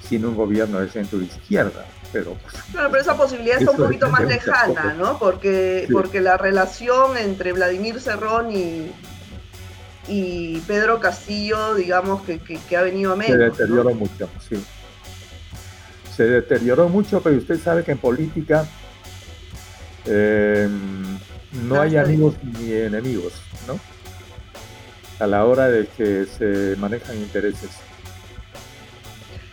sino 0.07 0.29
un 0.29 0.37
gobierno 0.37 0.81
de 0.81 0.89
centro-izquierda. 0.89 1.87
Pero, 2.13 2.35
pues, 2.35 2.55
pero 2.73 2.97
esa 2.97 3.17
posibilidad 3.17 3.59
está 3.59 3.73
un 3.73 3.79
poquito 3.79 4.09
más 4.09 4.25
lejana, 4.25 4.95
¿no? 4.95 5.19
Porque, 5.19 5.89
porque 5.93 6.21
la 6.21 6.37
relación 6.37 7.17
entre 7.17 7.53
Vladimir 7.53 8.01
Cerrón 8.01 8.53
y, 8.53 8.93
y 10.09 10.59
Pedro 10.61 11.01
Castillo, 11.01 11.75
digamos, 11.75 12.23
que, 12.23 12.39
que, 12.39 12.77
ha 12.77 12.83
venido 12.83 13.13
a 13.13 13.17
menos. 13.17 13.37
Se 13.37 13.39
deterioró 13.39 13.95
mucho, 13.95 14.29
sí. 14.49 14.65
Se 16.15 16.25
deterioró 16.25 16.89
mucho, 16.89 17.21
pero 17.21 17.37
usted 17.37 17.61
sabe 17.61 17.85
que 17.85 17.93
en 17.93 17.99
política 17.99 18.67
em, 20.05 21.19
no 21.67 21.81
hay 21.81 21.97
amigos 21.97 22.35
ni 22.43 22.73
enemigos, 22.73 23.35
¿no? 23.67 23.79
A 25.19 25.27
la 25.27 25.45
hora 25.45 25.69
de 25.69 25.87
que 25.87 26.27
se 26.27 26.77
manejan 26.79 27.17
intereses. 27.17 27.71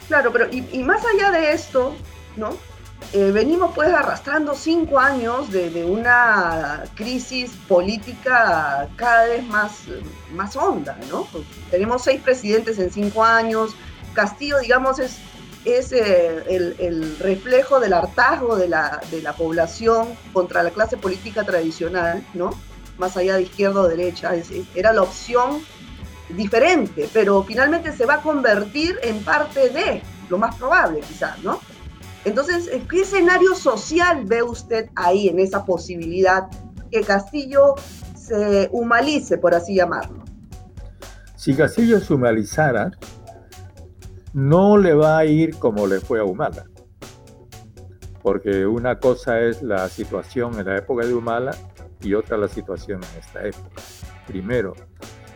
Claro, 0.07 0.31
pero 0.31 0.47
y, 0.51 0.67
y 0.71 0.83
más 0.83 1.03
allá 1.05 1.31
de 1.31 1.53
esto, 1.53 1.95
¿no? 2.37 2.57
Eh, 3.11 3.31
venimos 3.31 3.71
pues 3.75 3.89
arrastrando 3.89 4.55
cinco 4.55 4.99
años 4.99 5.51
de, 5.51 5.83
una 5.85 6.83
crisis 6.95 7.51
política 7.67 8.87
cada 8.95 9.25
vez 9.25 9.45
más, 9.47 9.81
más 10.33 10.55
honda, 10.55 10.97
¿no? 11.09 11.27
Tenemos 11.69 12.03
seis 12.03 12.21
presidentes 12.21 12.79
en 12.79 12.91
cinco 12.91 13.23
años, 13.23 13.75
Castillo, 14.13 14.59
digamos, 14.59 14.99
es, 14.99 15.17
es 15.65 15.91
eh, 15.91 16.43
el, 16.79 17.17
reflejo 17.19 17.79
del 17.79 17.93
hartazgo 17.93 18.55
de 18.55 18.67
la, 18.67 19.01
de 19.11 19.21
la 19.21 19.33
población 19.33 20.07
contra 20.31 20.63
la 20.63 20.71
clase 20.71 20.97
política 20.97 21.43
tradicional, 21.43 22.25
¿no? 22.33 22.51
Más 22.97 23.17
allá 23.17 23.35
de 23.35 23.43
izquierda 23.43 23.81
o 23.81 23.87
derecha, 23.87 24.31
era 24.75 24.93
la 24.93 25.01
opción 25.01 25.63
diferente, 26.29 27.09
pero 27.11 27.43
finalmente 27.43 27.91
se 27.91 28.05
va 28.05 28.15
a 28.15 28.21
convertir 28.21 28.99
en 29.03 29.23
parte 29.23 29.69
de, 29.69 30.01
lo 30.29 30.37
más 30.37 30.55
probable 30.55 31.01
quizás, 31.01 31.37
¿no? 31.43 31.59
Entonces, 32.25 32.69
¿qué 32.89 33.01
escenario 33.01 33.53
social 33.53 34.23
ve 34.25 34.43
usted 34.43 34.89
ahí 34.95 35.27
en 35.27 35.39
esa 35.39 35.65
posibilidad 35.65 36.47
que 36.89 37.01
Castillo 37.01 37.75
se 38.15 38.69
humanice, 38.71 39.37
por 39.37 39.53
así 39.53 39.75
llamarlo? 39.75 40.23
Si 41.35 41.53
Castillo 41.53 41.99
se 41.99 42.13
humanizara, 42.13 42.91
no 44.31 44.77
le 44.77 44.93
va 44.93 45.17
a 45.17 45.25
ir 45.25 45.57
como 45.59 45.85
le 45.85 45.99
fue 45.99 46.19
a 46.19 46.23
Humala. 46.23 46.65
Porque 48.21 48.65
una 48.65 48.97
cosa 48.99 49.41
es 49.41 49.61
la 49.61 49.89
situación 49.89 50.57
en 50.57 50.67
la 50.67 50.77
época 50.77 51.05
de 51.05 51.13
Humala 51.13 51.53
y 52.01 52.13
otra 52.13 52.37
la 52.37 52.47
situación 52.47 53.01
en 53.03 53.19
esta 53.19 53.45
época. 53.45 53.81
Primero, 54.25 54.73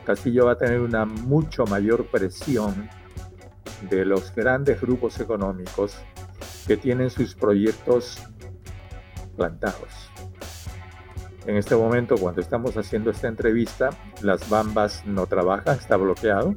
Castillo 0.05 0.45
va 0.45 0.53
a 0.53 0.57
tener 0.57 0.79
una 0.79 1.05
mucho 1.05 1.65
mayor 1.65 2.05
presión 2.07 2.89
de 3.89 4.05
los 4.05 4.33
grandes 4.33 4.79
grupos 4.79 5.19
económicos 5.19 5.97
que 6.67 6.77
tienen 6.77 7.09
sus 7.09 7.33
proyectos 7.33 8.19
plantados. 9.35 10.11
En 11.45 11.55
este 11.55 11.75
momento, 11.77 12.15
cuando 12.17 12.41
estamos 12.41 12.75
haciendo 12.75 13.09
esta 13.09 13.29
entrevista, 13.29 13.91
las 14.21 14.49
Bambas 14.49 15.05
no 15.05 15.25
trabajan, 15.27 15.77
está 15.77 15.95
bloqueado. 15.95 16.55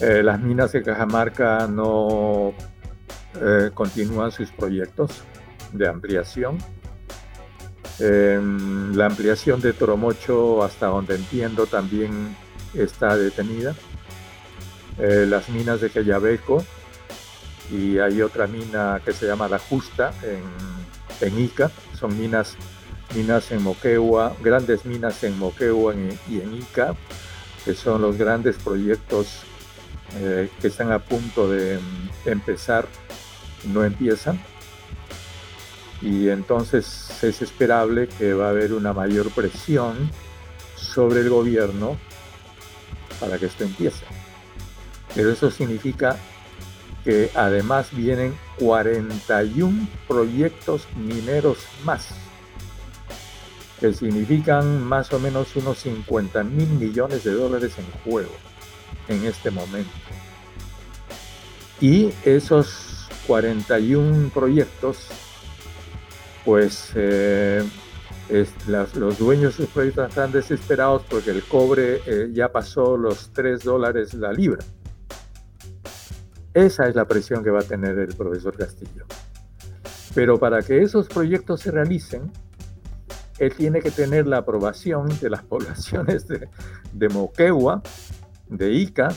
Eh, 0.00 0.22
las 0.24 0.40
minas 0.40 0.72
de 0.72 0.82
Cajamarca 0.82 1.68
no 1.68 2.52
eh, 3.40 3.70
continúan 3.72 4.32
sus 4.32 4.50
proyectos 4.50 5.22
de 5.72 5.86
ampliación. 5.86 6.58
Em, 8.00 8.92
la 8.96 9.06
ampliación 9.06 9.60
de 9.60 9.72
Toromocho, 9.72 10.64
hasta 10.64 10.86
donde 10.86 11.14
entiendo, 11.14 11.66
también 11.66 12.34
está 12.74 13.16
detenida. 13.16 13.74
Eh, 14.98 15.26
las 15.28 15.48
minas 15.48 15.80
de 15.80 15.90
Cayabeco 15.90 16.64
y 17.70 17.98
hay 17.98 18.22
otra 18.22 18.46
mina 18.46 19.00
que 19.04 19.12
se 19.12 19.26
llama 19.26 19.48
La 19.48 19.58
Justa 19.58 20.12
en, 21.20 21.38
Ica, 21.38 21.70
son 21.98 22.18
minas, 22.18 22.56
minas 23.14 23.50
en 23.52 23.62
Moquegua, 23.62 24.34
grandes 24.42 24.84
minas 24.84 25.22
en 25.22 25.38
Moquegua 25.38 25.94
y 26.28 26.40
en 26.40 26.54
Ica, 26.54 26.94
que 27.64 27.74
son 27.74 28.02
los 28.02 28.16
grandes 28.16 28.56
proyectos 28.56 29.42
eh, 30.18 30.50
que 30.60 30.68
están 30.68 30.90
a 30.90 30.98
punto 30.98 31.48
de 31.48 31.78
empezar, 32.24 32.86
no 33.72 33.84
empiezan. 33.84 34.40
Y 36.02 36.30
entonces 36.30 37.22
es 37.22 37.42
esperable 37.42 38.08
que 38.08 38.32
va 38.32 38.46
a 38.46 38.50
haber 38.50 38.72
una 38.72 38.92
mayor 38.92 39.30
presión 39.30 40.10
sobre 40.74 41.20
el 41.20 41.28
gobierno 41.28 41.98
para 43.20 43.38
que 43.38 43.46
esto 43.46 43.64
empiece. 43.64 44.04
Pero 45.14 45.30
eso 45.30 45.50
significa 45.50 46.16
que 47.04 47.30
además 47.34 47.88
vienen 47.92 48.34
41 48.58 49.88
proyectos 50.06 50.86
mineros 50.96 51.58
más, 51.84 52.08
que 53.78 53.92
significan 53.92 54.84
más 54.84 55.12
o 55.12 55.18
menos 55.18 55.54
unos 55.56 55.78
50 55.78 56.44
mil 56.44 56.68
millones 56.68 57.24
de 57.24 57.32
dólares 57.32 57.74
en 57.78 58.10
juego 58.10 58.32
en 59.08 59.24
este 59.24 59.50
momento. 59.50 59.90
Y 61.80 62.12
esos 62.24 63.08
41 63.26 64.30
proyectos, 64.34 65.06
pues 66.44 66.92
eh, 66.94 67.64
los 68.56 69.18
dueños 69.18 69.56
de 69.56 69.64
los 69.64 69.72
proyectos 69.72 70.08
están 70.10 70.30
desesperados 70.30 71.02
porque 71.08 71.30
el 71.30 71.42
cobre 71.44 72.02
eh, 72.06 72.30
ya 72.32 72.52
pasó 72.52 72.96
los 72.96 73.30
3 73.32 73.62
dólares 73.62 74.14
la 74.14 74.32
libra. 74.32 74.62
Esa 76.54 76.88
es 76.88 76.96
la 76.96 77.06
presión 77.06 77.44
que 77.44 77.50
va 77.50 77.60
a 77.60 77.64
tener 77.64 77.98
el 77.98 78.14
profesor 78.14 78.56
Castillo. 78.56 79.04
Pero 80.14 80.38
para 80.38 80.62
que 80.62 80.82
esos 80.82 81.06
proyectos 81.06 81.60
se 81.60 81.70
realicen, 81.70 82.32
él 83.38 83.54
tiene 83.54 83.80
que 83.80 83.92
tener 83.92 84.26
la 84.26 84.38
aprobación 84.38 85.08
de 85.20 85.30
las 85.30 85.42
poblaciones 85.44 86.26
de, 86.26 87.08
Moquegua, 87.08 87.82
de 88.48 88.72
Ica, 88.72 89.08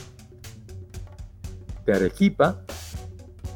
de 1.84 1.92
Arequipa, 1.92 2.62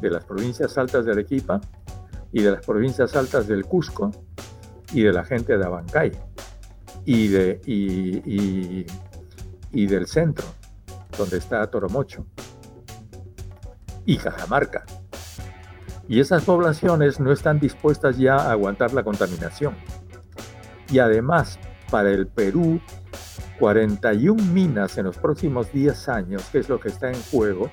de 0.00 0.10
las 0.10 0.24
provincias 0.24 0.76
altas 0.76 1.04
de 1.04 1.12
Arequipa 1.12 1.60
y 2.32 2.42
de 2.42 2.50
las 2.50 2.66
provincias 2.66 3.14
altas 3.16 3.46
del 3.46 3.64
Cusco 3.64 4.10
y 4.92 5.02
de 5.02 5.12
la 5.12 5.24
gente 5.24 5.56
de 5.56 5.64
Abancay 5.64 6.12
y, 7.04 7.34
y 9.72 9.86
del 9.86 10.06
centro, 10.06 10.44
donde 11.16 11.38
está 11.38 11.66
Toromocho 11.70 12.26
y 14.08 14.16
Cajamarca. 14.16 14.84
Y 16.08 16.20
esas 16.20 16.42
poblaciones 16.44 17.20
no 17.20 17.30
están 17.30 17.60
dispuestas 17.60 18.16
ya 18.16 18.36
a 18.36 18.52
aguantar 18.52 18.94
la 18.94 19.02
contaminación. 19.02 19.76
Y 20.90 20.98
además, 20.98 21.58
para 21.90 22.10
el 22.10 22.26
Perú, 22.26 22.80
41 23.58 24.42
minas 24.44 24.96
en 24.96 25.04
los 25.04 25.18
próximos 25.18 25.70
10 25.72 26.08
años, 26.08 26.42
que 26.50 26.60
es 26.60 26.70
lo 26.70 26.80
que 26.80 26.88
está 26.88 27.10
en 27.10 27.22
juego, 27.30 27.70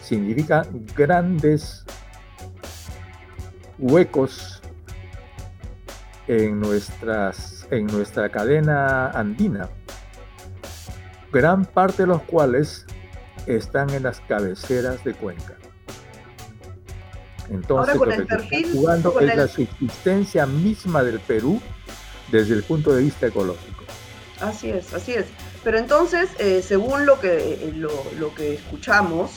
significa 0.00 0.64
grandes 0.96 1.84
huecos 3.80 4.62
en, 6.28 6.62
en 7.72 7.86
nuestra 7.88 8.28
cadena 8.30 9.10
andina, 9.10 9.68
gran 11.32 11.64
parte 11.64 12.04
de 12.04 12.06
los 12.06 12.22
cuales 12.22 12.86
están 13.56 13.90
en 13.90 14.04
las 14.04 14.20
cabeceras 14.20 15.02
de 15.04 15.14
Cuenca. 15.14 15.56
Entonces, 17.50 17.96
lo 17.96 18.04
que 18.04 18.14
está 18.14 18.38
jugando 18.72 19.20
es 19.20 19.36
la 19.36 19.48
subsistencia 19.48 20.46
misma 20.46 21.02
del 21.02 21.18
Perú 21.20 21.60
desde 22.30 22.54
el 22.54 22.62
punto 22.62 22.94
de 22.94 23.02
vista 23.02 23.26
ecológico. 23.26 23.84
Así 24.40 24.70
es, 24.70 24.92
así 24.92 25.14
es. 25.14 25.26
Pero 25.64 25.78
entonces, 25.78 26.30
eh, 26.38 26.62
según 26.62 27.06
lo 27.06 27.18
que, 27.20 27.54
eh, 27.54 27.72
lo, 27.74 28.34
que 28.34 28.54
escuchamos, 28.54 29.32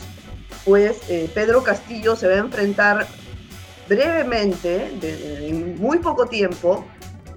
pues 0.66 1.10
eh, 1.10 1.30
Pedro 1.34 1.64
Castillo 1.64 2.16
se 2.16 2.28
va 2.28 2.36
a 2.36 2.38
enfrentar 2.38 3.08
brevemente, 3.88 4.92
en 5.48 5.80
muy 5.80 6.00
poco 6.00 6.28
tiempo, 6.28 6.86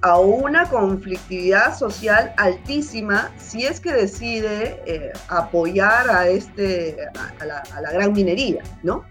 a 0.04 0.18
una 0.18 0.68
conflictividad 0.68 1.76
social 1.76 2.32
altísima 2.36 3.32
si 3.38 3.64
es 3.64 3.80
que 3.80 3.92
decide 3.92 5.12
apoyar 5.28 6.10
a, 6.10 6.28
este, 6.28 6.96
a 7.40 7.44
la, 7.44 7.62
a 7.74 7.80
la 7.80 7.90
gran 7.90 8.12
minería, 8.12 8.62
¿no? 8.82 9.04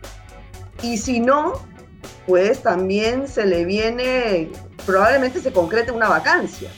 Y 0.82 0.98
si 0.98 1.20
no, 1.20 1.54
pues 2.28 2.62
también 2.62 3.28
se 3.28 3.46
le 3.46 3.66
viene, 3.66 4.50
probablemente 4.86 5.42
se 5.42 5.52
concrete 5.52 5.92
una 5.92 6.10
vacancia 6.10 6.70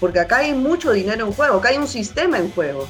porque 0.00 0.18
acá 0.18 0.38
hay 0.38 0.54
mucho 0.54 0.92
dinero 0.92 1.26
en 1.26 1.32
juego, 1.32 1.58
acá 1.58 1.68
hay 1.68 1.76
un 1.76 1.86
sistema 1.86 2.38
en 2.38 2.50
juego. 2.50 2.88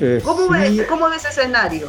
Eh, 0.00 0.20
¿Cómo, 0.24 0.48
ves, 0.48 0.86
¿Cómo, 0.88 1.08
ese 1.08 1.28
escenario? 1.28 1.88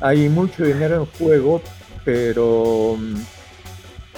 Hay 0.00 0.30
mucho 0.30 0.64
dinero 0.64 0.96
en 0.96 1.06
juego, 1.18 1.60
pero 2.04 2.96
mm, 2.98 3.14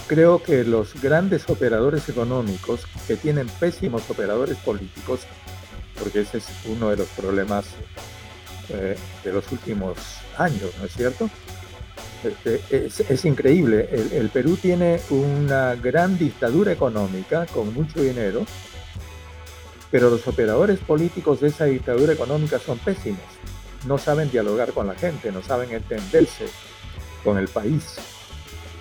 creo 0.06 0.42
que 0.42 0.64
los 0.64 1.00
grandes 1.00 1.48
operadores 1.48 2.08
económicos, 2.08 2.86
que 3.06 3.16
tienen 3.16 3.48
pésimos 3.48 4.08
operadores 4.10 4.56
políticos, 4.58 5.20
porque 5.98 6.20
ese 6.20 6.38
es 6.38 6.46
uno 6.66 6.90
de 6.90 6.96
los 6.96 7.08
problemas 7.08 7.66
eh, 8.68 8.96
de 9.25 9.32
los 9.32 9.50
últimos 9.52 9.96
años, 10.36 10.70
¿no 10.78 10.86
es 10.86 10.92
cierto? 10.92 11.30
Este, 12.25 12.60
es, 12.86 13.25
increíble. 13.25 13.88
el, 13.92 14.30
Perú 14.30 14.56
tiene 14.56 15.00
una 15.10 15.75
gran 15.76 16.18
dictadura 16.18 16.72
económica 16.72 17.46
con 17.46 17.72
mucho 17.72 18.00
dinero 18.00 18.44
pero 19.90 20.10
los 20.10 20.26
operadores 20.26 20.78
políticos 20.80 21.40
de 21.40 21.48
esa 21.48 21.64
dictadura 21.64 22.12
económica 22.12 22.58
son 22.58 22.78
pésimos. 22.78 23.20
No 23.86 23.98
saben 23.98 24.30
dialogar 24.30 24.72
con 24.72 24.86
la 24.86 24.94
gente, 24.94 25.30
no 25.30 25.42
saben 25.42 25.72
entenderse 25.72 26.46
con 27.22 27.38
el 27.38 27.48
país. 27.48 27.96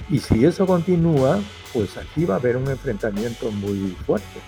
Y 0.10 0.20
si 0.20 0.46
eso 0.46 0.68
continúa, 0.68 1.40
pues 1.74 1.98
aquí 1.98 2.26
va 2.26 2.36
a 2.36 2.38
haber 2.38 2.58
un 2.58 2.70
enfrentamiento 2.70 3.52
muy 3.52 3.96
fuerte, 4.06 4.40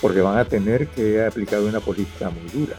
porque 0.00 0.20
van 0.20 0.38
a 0.38 0.44
tener 0.44 0.88
que 0.88 1.24
aplicar 1.24 1.60
una 1.60 1.80
política 1.80 2.30
muy 2.30 2.48
dura. 2.50 2.76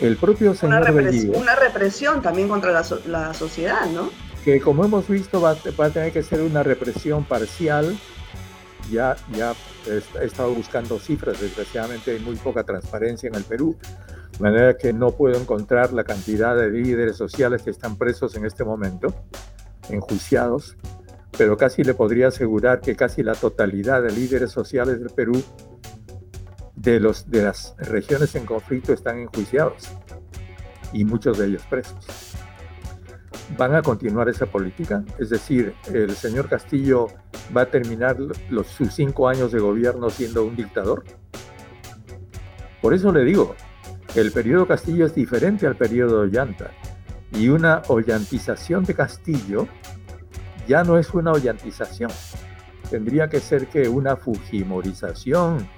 El 0.00 0.16
propio 0.16 0.54
señor 0.54 0.78
una 0.78 0.90
represión, 0.90 1.36
una 1.36 1.54
represión 1.54 2.22
también 2.22 2.48
contra 2.48 2.72
la, 2.72 3.34
sociedad, 3.34 3.86
¿no? 3.90 4.10
Que 4.44 4.60
como 4.60 4.84
hemos 4.84 5.06
visto 5.08 5.40
va, 5.40 5.56
va, 5.78 5.86
a 5.86 5.90
tener 5.90 6.12
que 6.12 6.22
ser 6.22 6.40
una 6.40 6.62
represión 6.62 7.24
parcial 7.24 7.96
ya, 8.90 9.16
ya 9.36 9.54
he 9.86 10.24
estado 10.24 10.54
buscando 10.54 10.98
cifras, 10.98 11.40
desgraciadamente 11.40 12.12
hay 12.12 12.20
muy 12.20 12.36
poca 12.36 12.64
transparencia 12.64 13.28
en 13.28 13.34
el 13.34 13.44
Perú, 13.44 13.76
de 14.32 14.38
manera 14.38 14.76
que 14.76 14.92
no 14.92 15.10
puedo 15.10 15.38
encontrar 15.40 15.92
la 15.92 16.04
cantidad 16.04 16.56
de 16.56 16.70
líderes 16.70 17.16
sociales 17.16 17.62
que 17.62 17.70
están 17.70 17.96
presos 17.96 18.34
en 18.36 18.44
este 18.44 18.64
momento, 18.64 19.14
enjuiciados, 19.92 20.76
pero 21.36 21.56
casi 21.56 21.82
le 21.82 21.94
podría 21.94 22.28
asegurar 22.28 22.80
que 22.80 22.96
casi 22.96 23.22
la 23.22 23.34
totalidad 23.34 24.02
de 24.02 24.12
líderes 24.12 24.50
sociales 24.50 25.00
del 25.00 25.10
Perú 25.10 25.42
de, 26.76 27.00
los, 27.00 27.30
de 27.30 27.42
las 27.44 27.74
regiones 27.78 28.34
en 28.34 28.44
conflicto 28.44 28.92
están 28.92 29.18
enjuiciados 29.18 29.88
y 30.92 31.04
muchos 31.04 31.38
de 31.38 31.46
ellos 31.46 31.62
presos. 31.68 32.34
Van 33.56 33.74
a 33.74 33.82
continuar 33.82 34.28
esa 34.28 34.46
política, 34.46 35.04
es 35.18 35.30
decir, 35.30 35.74
el 35.92 36.14
señor 36.14 36.48
Castillo 36.48 37.08
va 37.54 37.62
a 37.62 37.66
terminar 37.66 38.16
los, 38.50 38.66
sus 38.66 38.94
cinco 38.94 39.28
años 39.28 39.52
de 39.52 39.60
gobierno 39.60 40.10
siendo 40.10 40.44
un 40.44 40.56
dictador. 40.56 41.04
Por 42.80 42.94
eso 42.94 43.12
le 43.12 43.24
digo, 43.24 43.54
el 44.14 44.32
periodo 44.32 44.66
Castillo 44.66 45.06
es 45.06 45.14
diferente 45.14 45.66
al 45.66 45.76
periodo 45.76 46.20
Ollanta 46.20 46.70
y 47.34 47.48
una 47.48 47.82
ollantización 47.88 48.84
de 48.84 48.94
Castillo 48.94 49.66
ya 50.68 50.84
no 50.84 50.98
es 50.98 51.12
una 51.14 51.32
ollantización, 51.32 52.10
tendría 52.90 53.28
que 53.28 53.40
ser 53.40 53.66
que 53.68 53.88
una 53.88 54.16
fujimorización 54.16 55.68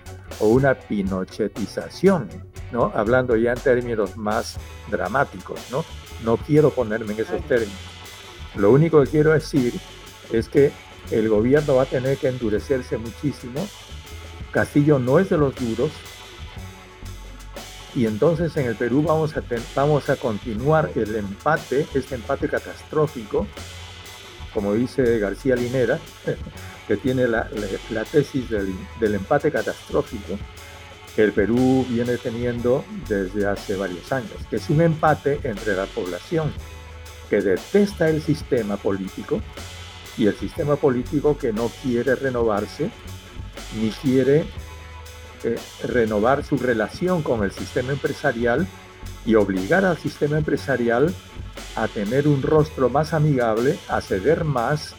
o 0.41 0.49
una 0.49 0.75
pinochetización, 0.75 2.29
¿no? 2.73 2.93
Hablando 2.95 3.37
ya 3.37 3.53
en 3.53 3.61
términos 3.61 4.17
más 4.17 4.57
dramáticos, 4.91 5.61
¿no? 5.71 5.85
No 6.25 6.37
quiero 6.37 6.71
ponerme 6.71 7.13
en 7.15 7.21
esos 7.21 7.43
términos. 7.47 7.75
Lo 8.57 8.71
único 8.71 9.03
que 9.03 9.11
quiero 9.11 9.33
decir 9.33 9.75
es 10.33 10.49
que 10.49 10.73
el 11.11 11.29
gobierno 11.29 11.77
va 11.77 11.83
a 11.83 11.87
tener 11.87 12.17
que 12.19 12.29
endurecerse 12.29 12.97
muchísimo. 12.99 13.67
Castillo 14.53 14.99
no 14.99 15.19
es 15.19 15.29
de 15.29 15.39
los 15.39 15.55
duros. 15.55 15.91
Y 17.95 18.07
entonces 18.07 18.57
en 18.57 18.67
el 18.67 18.75
Perú 18.75 19.03
vamos 19.03 19.37
a, 19.37 19.43
vamos 19.75 20.11
a 20.11 20.17
continuar 20.17 20.91
el 20.97 21.15
empate, 21.15 21.87
este 21.95 22.17
empate 22.17 22.49
catastrófico, 22.49 23.47
como 24.53 24.75
dice 24.75 25.19
García 25.19 25.55
Linera, 25.55 25.99
que 26.89 26.97
tiene 26.97 27.29
la, 27.29 27.49
tesis 28.11 28.51
del, 28.51 28.75
del 29.01 29.15
empate 29.15 29.51
catastrófico 29.51 30.39
que 31.15 31.23
el 31.23 31.33
Perú 31.33 31.87
viene 31.89 32.17
teniendo 32.17 32.85
desde 33.09 33.47
hace 33.47 33.77
varios 33.77 34.11
años, 34.11 34.33
que 34.51 34.57
es 34.57 34.69
un 34.69 34.81
empate 34.81 35.39
entre 35.45 35.77
la 35.77 35.87
población 35.87 36.53
que 37.31 37.41
detesta 37.41 38.09
el 38.09 38.21
sistema 38.21 38.77
político 38.77 39.41
y 40.17 40.27
el 40.27 40.35
sistema 40.37 40.77
político 40.77 41.39
que 41.39 41.53
no 41.53 41.71
quiere 41.83 42.17
renovarse 42.17 42.91
ni 43.81 43.91
quiere 43.91 44.45
eh, 45.45 45.59
renovar 45.85 46.45
su 46.45 46.57
relación 46.57 47.23
con 47.23 47.45
el 47.45 47.53
sistema 47.53 47.93
empresarial 47.93 48.67
y 49.27 49.35
obligar 49.35 49.85
al 49.85 49.99
sistema 49.99 50.39
empresarial 50.39 51.15
a 51.77 51.89
tener 51.89 52.27
un 52.27 52.43
rostro 52.43 52.89
más 52.89 53.13
amigable, 53.13 53.79
a 53.89 54.01
ceder 54.01 54.45
más 54.45 54.95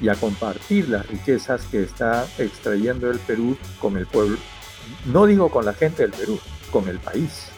y 0.00 0.08
a 0.08 0.14
compartir 0.14 0.88
las 0.88 1.06
riquezas 1.06 1.62
que 1.70 1.82
está 1.82 2.26
extrayendo 2.38 3.10
el 3.10 3.18
Perú 3.18 3.56
con 3.80 3.96
el 3.96 4.06
pueblo, 4.06 4.38
no 5.06 5.26
digo 5.26 5.50
con 5.50 5.64
la 5.64 5.74
gente 5.74 6.02
del 6.02 6.12
Perú, 6.12 6.38
con 6.70 6.88
el 6.88 6.98
país. 6.98 7.48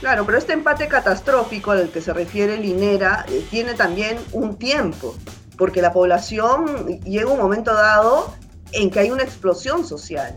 Claro, 0.00 0.26
pero 0.26 0.38
este 0.38 0.52
empate 0.52 0.88
catastrófico 0.88 1.70
al 1.70 1.90
que 1.90 2.00
se 2.00 2.12
refiere 2.12 2.58
Linera 2.58 3.24
eh, 3.28 3.44
tiene 3.50 3.74
también 3.74 4.18
un 4.32 4.56
tiempo, 4.56 5.14
porque 5.56 5.80
la 5.80 5.92
población 5.92 7.00
llega 7.04 7.30
un 7.30 7.38
momento 7.38 7.72
dado 7.72 8.34
en 8.72 8.90
que 8.90 9.00
hay 9.00 9.10
una 9.10 9.22
explosión 9.22 9.86
social. 9.86 10.36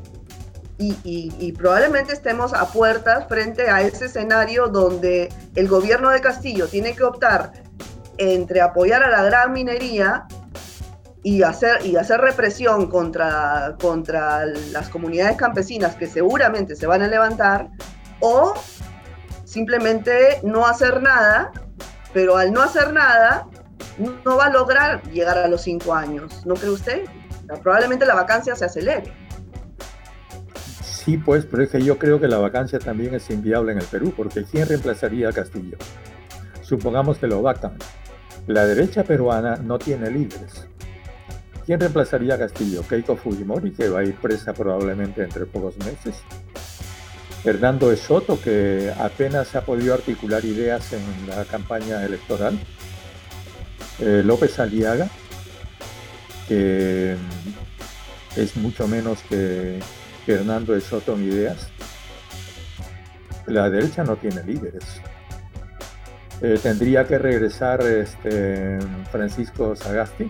Y, 0.79 1.51
probablemente 1.53 2.13
estemos 2.13 2.53
a 2.53 2.67
puertas 2.67 3.27
frente 3.27 3.69
a 3.69 3.81
ese 3.81 4.05
escenario 4.05 4.67
donde 4.67 5.33
el 5.55 5.67
gobierno 5.67 6.11
de 6.11 6.21
Castillo 6.21 6.67
tiene 6.67 6.93
que 6.93 7.03
optar 7.03 7.51
entre 8.19 8.61
apoyar 8.61 9.03
a 9.03 9.09
la 9.09 9.23
gran 9.23 9.53
minería 9.53 10.27
y 11.23 11.41
hacer, 11.41 11.83
y 11.85 11.95
hacer 11.95 12.21
represión 12.21 12.87
contra, 12.87 13.75
contra 13.81 14.45
las 14.45 14.89
comunidades 14.89 15.35
campesinas 15.35 15.95
que 15.95 16.05
seguramente 16.05 16.75
se 16.75 16.85
van 16.85 17.01
a 17.01 17.07
levantar, 17.07 17.69
o 18.19 18.53
simplemente 19.45 20.39
no 20.43 20.67
hacer 20.67 21.01
nada, 21.01 21.51
pero 22.13 22.37
al 22.37 22.53
no 22.53 22.61
hacer 22.61 22.93
nada 22.93 23.47
no 24.25 24.37
va 24.37 24.45
a 24.45 24.49
lograr 24.49 25.01
llegar 25.11 25.37
a 25.37 25.47
los 25.47 25.61
cinco 25.61 25.93
años, 25.93 26.45
¿no 26.45 26.53
cree 26.53 26.69
usted? 26.69 27.03
Probablemente 27.63 28.05
la 28.05 28.15
vacancia 28.15 28.55
se 28.55 28.65
acelere. 28.65 29.26
Sí, 31.07 31.17
pues, 31.17 31.45
pero 31.49 31.63
es 31.63 31.69
que 31.69 31.81
yo 31.81 31.97
creo 31.97 32.19
que 32.19 32.27
la 32.27 32.37
vacancia 32.37 32.79
también 32.79 33.13
es 33.15 33.29
inviable 33.29 33.71
en 33.71 33.77
el 33.77 33.85
Perú, 33.85 34.13
porque 34.13 34.43
¿quién 34.43 34.67
reemplazaría 34.67 35.29
a 35.29 35.31
Castillo? 35.31 35.77
Supongamos 36.61 37.17
que 37.17 37.27
lo 37.27 37.41
vacan. 37.41 37.77
La 38.45 38.65
derecha 38.65 39.05
peruana 39.05 39.55
no 39.55 39.79
tiene 39.79 40.11
líderes. 40.11 40.67
¿Quién 41.65 41.79
reemplazaría 41.79 42.33
a 42.33 42.37
Castillo? 42.37 42.83
Keiko 42.85 43.15
Fujimori, 43.15 43.71
que 43.71 43.87
va 43.87 44.01
a 44.01 44.03
ir 44.03 44.15
presa 44.15 44.51
probablemente 44.51 45.23
entre 45.23 45.45
pocos 45.45 45.77
meses. 45.77 46.17
Fernando 47.41 47.89
de 47.89 47.95
Soto, 47.95 48.37
que 48.41 48.91
apenas 48.99 49.55
ha 49.55 49.61
podido 49.61 49.93
articular 49.93 50.43
ideas 50.43 50.91
en 50.91 51.03
la 51.29 51.45
campaña 51.45 52.03
electoral. 52.03 52.59
Eh, 53.99 54.23
López 54.25 54.59
Aliaga, 54.59 55.07
que 56.49 57.15
es 58.35 58.57
mucho 58.57 58.89
menos 58.89 59.19
que 59.29 59.79
Fernando 60.27 60.73
de 60.73 60.81
Soto 60.81 61.13
en 61.13 61.23
ideas. 61.23 61.69
La 63.45 63.69
derecha 63.69 64.03
no 64.03 64.17
tiene 64.17 64.43
líderes. 64.43 64.83
Eh, 66.41 66.59
tendría 66.61 67.07
que 67.07 67.17
regresar 67.17 67.81
este, 67.81 68.77
Francisco 69.09 69.73
Sagasti, 69.73 70.27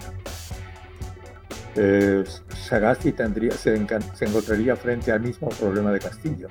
eh, 1.75 2.23
Sagasti 2.63 3.11
tendría, 3.11 3.51
se, 3.53 3.73
encontraría 3.73 4.75
frente 4.75 5.11
al 5.11 5.21
mismo 5.21 5.49
problema 5.49 5.91
de 5.91 5.99
Castillo. 5.99 6.47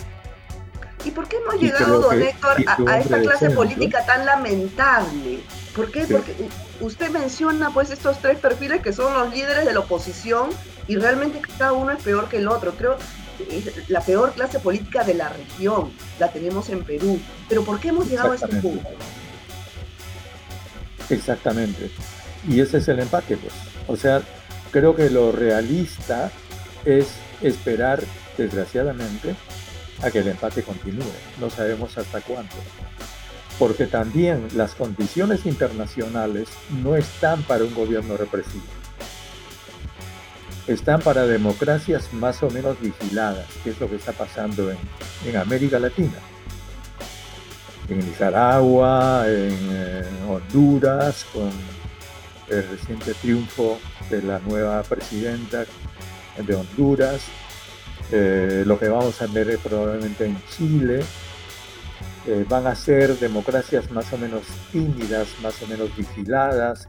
¿Y 1.04 1.12
por 1.12 1.28
qué 1.28 1.36
hemos 1.36 1.54
llegado, 1.60 2.00
don 2.00 2.20
Héctor, 2.20 2.56
a, 2.88 2.98
esta 2.98 3.20
clase 3.20 3.50
política 3.50 4.04
tan 4.04 4.26
lamentable? 4.26 5.38
¿Por 5.74 5.92
qué? 5.92 6.04
Porque 6.10 6.34
usted 6.80 7.10
menciona 7.10 7.70
pues 7.70 7.92
estos 7.92 8.18
tres 8.18 8.40
perfiles 8.40 8.82
que 8.82 8.92
son 8.92 9.14
los 9.14 9.32
líderes 9.32 9.64
de 9.64 9.72
la 9.72 9.80
oposición 9.80 10.50
y 10.88 10.96
realmente 10.96 11.40
cada 11.58 11.74
uno 11.74 11.92
es 11.92 12.02
peor 12.02 12.28
que 12.28 12.38
el 12.38 12.48
otro. 12.48 12.72
Creo 12.72 12.96
la 13.88 14.00
peor 14.00 14.32
clase 14.32 14.58
política 14.58 15.04
de 15.04 15.14
la 15.14 15.28
región 15.28 15.90
la 16.18 16.30
tenemos 16.32 16.68
en 16.70 16.84
Perú. 16.84 17.20
Pero 17.48 17.64
¿por 17.64 17.80
qué 17.80 17.88
hemos 17.88 18.08
llegado 18.08 18.32
a 18.32 18.34
este 18.34 18.48
punto? 18.48 18.88
Exactamente. 21.10 21.90
Y 22.48 22.60
ese 22.60 22.78
es 22.78 22.88
el 22.88 23.00
empate, 23.00 23.36
pues. 23.36 23.52
O 23.86 23.96
sea, 23.96 24.22
creo 24.70 24.94
que 24.94 25.10
lo 25.10 25.32
realista 25.32 26.30
es 26.84 27.08
esperar, 27.42 28.02
desgraciadamente, 28.36 29.34
a 30.02 30.10
que 30.10 30.20
el 30.20 30.28
empate 30.28 30.62
continúe. 30.62 31.04
No 31.40 31.50
sabemos 31.50 31.96
hasta 31.98 32.20
cuándo. 32.20 32.54
Porque 33.58 33.86
también 33.86 34.48
las 34.54 34.74
condiciones 34.74 35.46
internacionales 35.46 36.48
no 36.82 36.94
están 36.94 37.42
para 37.44 37.64
un 37.64 37.74
gobierno 37.74 38.16
represivo. 38.16 38.64
Están 40.66 41.00
para 41.00 41.26
democracias 41.26 42.12
más 42.12 42.42
o 42.42 42.50
menos 42.50 42.80
vigiladas, 42.80 43.46
que 43.62 43.70
es 43.70 43.80
lo 43.80 43.88
que 43.88 43.96
está 43.96 44.12
pasando 44.12 44.70
en, 44.70 45.36
América 45.36 45.78
Latina. 45.78 46.18
En 47.88 48.00
Nicaragua, 48.00 49.24
en 49.28 50.08
Honduras, 50.28 51.24
con 51.32 51.50
el 52.48 52.68
reciente 52.68 53.14
triunfo 53.14 53.78
de 54.10 54.22
la 54.22 54.40
nueva 54.40 54.82
presidenta 54.82 55.64
de 56.44 56.54
Honduras, 56.54 57.22
eh, 58.12 58.62
lo 58.66 58.78
que 58.78 58.88
vamos 58.88 59.20
a 59.22 59.26
ver 59.26 59.58
probablemente 59.58 60.26
en 60.26 60.40
Chile, 60.50 61.00
eh, 62.26 62.44
van 62.48 62.66
a 62.66 62.74
ser 62.74 63.16
democracias 63.18 63.90
más 63.90 64.12
o 64.12 64.18
menos 64.18 64.42
tímidas, 64.72 65.28
más 65.42 65.60
o 65.62 65.66
menos 65.66 65.96
vigiladas, 65.96 66.88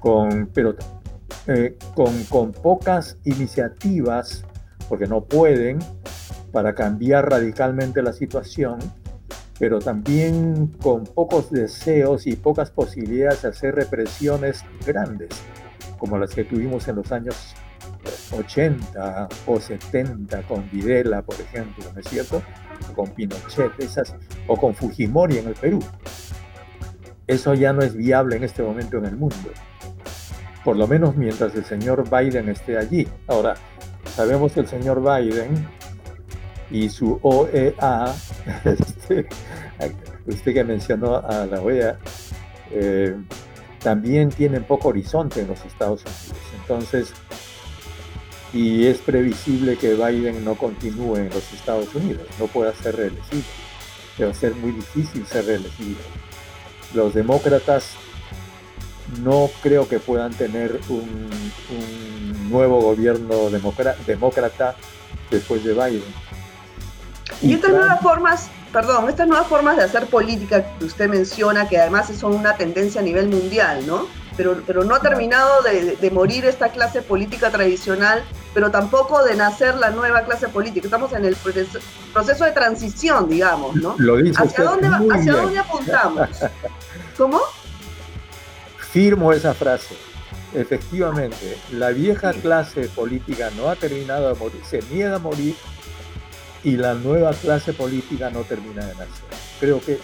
con, 0.00 0.50
pero 0.52 0.74
eh, 1.48 1.76
con, 1.94 2.24
con 2.24 2.52
pocas 2.52 3.18
iniciativas, 3.24 4.44
porque 4.88 5.06
no 5.06 5.24
pueden, 5.24 5.78
para 6.52 6.74
cambiar 6.74 7.30
radicalmente 7.30 8.02
la 8.02 8.12
situación, 8.12 8.78
pero 9.58 9.78
también 9.78 10.68
con 10.82 11.04
pocos 11.04 11.50
deseos 11.50 12.26
y 12.26 12.36
pocas 12.36 12.70
posibilidades 12.70 13.42
de 13.42 13.48
hacer 13.48 13.74
represiones 13.74 14.64
grandes, 14.86 15.30
como 15.98 16.18
las 16.18 16.34
que 16.34 16.44
tuvimos 16.44 16.88
en 16.88 16.96
los 16.96 17.12
años 17.12 17.54
80 18.32 19.28
o 19.46 19.60
70 19.60 20.42
con 20.42 20.68
Videla, 20.70 21.22
por 21.22 21.40
ejemplo, 21.40 21.84
¿no 21.92 22.00
es 22.00 22.08
cierto? 22.08 22.42
Con 22.94 23.10
Pinochet, 23.10 23.72
esas, 23.78 24.14
o 24.46 24.56
con 24.56 24.74
Fujimori 24.74 25.38
en 25.38 25.48
el 25.48 25.54
Perú. 25.54 25.80
Eso 27.26 27.54
ya 27.54 27.72
no 27.72 27.82
es 27.82 27.96
viable 27.96 28.36
en 28.36 28.44
este 28.44 28.62
momento 28.62 28.98
en 28.98 29.06
el 29.06 29.16
mundo. 29.16 29.50
Por 30.66 30.76
lo 30.76 30.88
menos 30.88 31.14
mientras 31.14 31.54
el 31.54 31.64
señor 31.64 32.10
Biden 32.10 32.48
esté 32.48 32.76
allí. 32.76 33.06
Ahora, 33.28 33.54
sabemos 34.16 34.50
que 34.50 34.58
el 34.58 34.66
señor 34.66 35.00
Biden 35.00 35.64
y 36.72 36.88
su 36.88 37.20
OEA, 37.22 38.12
este, 38.64 39.28
usted 40.26 40.54
que 40.54 40.64
mencionó 40.64 41.18
a 41.18 41.46
la 41.46 41.60
OEA, 41.60 42.00
eh, 42.72 43.14
también 43.80 44.30
tienen 44.30 44.64
poco 44.64 44.88
horizonte 44.88 45.42
en 45.42 45.46
los 45.46 45.64
Estados 45.64 46.02
Unidos. 46.02 46.36
Entonces, 46.60 47.14
y 48.52 48.86
es 48.86 48.98
previsible 48.98 49.76
que 49.76 49.94
Biden 49.94 50.44
no 50.44 50.56
continúe 50.56 51.18
en 51.18 51.28
los 51.28 51.52
Estados 51.52 51.94
Unidos, 51.94 52.26
no 52.40 52.48
pueda 52.48 52.74
ser 52.74 52.96
reelegido. 52.96 53.44
Va 54.20 54.30
a 54.30 54.34
ser 54.34 54.52
muy 54.56 54.72
difícil 54.72 55.24
ser 55.28 55.44
reelegido. 55.46 56.00
Los 56.92 57.14
demócratas 57.14 57.94
no 59.22 59.50
creo 59.62 59.88
que 59.88 59.98
puedan 59.98 60.32
tener 60.32 60.80
un, 60.88 61.28
nuevo 62.50 62.80
gobierno 62.80 63.50
demócrata 63.50 64.76
después 65.30 65.64
de 65.64 65.72
Biden. 65.72 66.04
Y, 67.42 67.54
estas 67.54 67.72
nuevas 67.72 68.00
formas, 68.00 68.48
perdón, 68.72 69.08
estas 69.08 69.26
nuevas 69.26 69.48
formas 69.48 69.76
de 69.76 69.82
hacer 69.82 70.06
política 70.06 70.64
que 70.78 70.84
usted 70.84 71.08
menciona, 71.08 71.68
que 71.68 71.78
además 71.78 72.08
son 72.16 72.34
una 72.34 72.56
tendencia 72.56 73.00
a 73.00 73.04
nivel 73.04 73.28
mundial, 73.28 73.84
¿no? 73.86 74.06
pero, 74.36 74.62
pero 74.66 74.84
no 74.84 74.94
ha 74.94 75.00
terminado 75.00 75.62
de, 75.62 76.10
morir 76.10 76.44
esta 76.44 76.68
clase 76.68 77.02
política 77.02 77.50
tradicional, 77.50 78.22
pero 78.54 78.70
tampoco 78.70 79.24
de 79.24 79.34
nacer 79.34 79.76
la 79.76 79.90
nueva 79.90 80.22
clase 80.22 80.48
política. 80.48 80.86
Estamos 80.86 81.12
en 81.12 81.24
el 81.24 81.34
proceso, 81.36 82.44
de 82.44 82.52
transición, 82.52 83.28
digamos, 83.28 83.74
¿no? 83.76 83.94
Lo 83.98 84.16
¿Hacia, 84.16 84.64
dónde, 84.64 84.88
¿hacia 85.14 85.32
dónde 85.32 85.58
apuntamos? 85.58 86.28
¿Cómo? 87.16 87.40
Firmo 88.96 89.30
esa 89.30 89.52
frase. 89.52 89.94
Efectivamente, 90.54 91.58
la 91.70 91.90
vieja 91.90 92.32
clase 92.32 92.88
política 92.88 93.50
no 93.54 93.68
ha 93.68 93.76
terminado 93.76 94.32
de 94.32 94.40
morir, 94.40 94.58
se 94.64 94.80
niega 94.90 95.16
a 95.16 95.18
morir 95.18 95.54
y 96.64 96.78
la 96.78 96.94
nueva 96.94 97.34
clase 97.34 97.74
política 97.74 98.30
no 98.30 98.40
termina 98.44 98.86
de 98.86 98.94
nacer. 98.94 99.26
Creo 99.60 99.82
que 99.82 99.98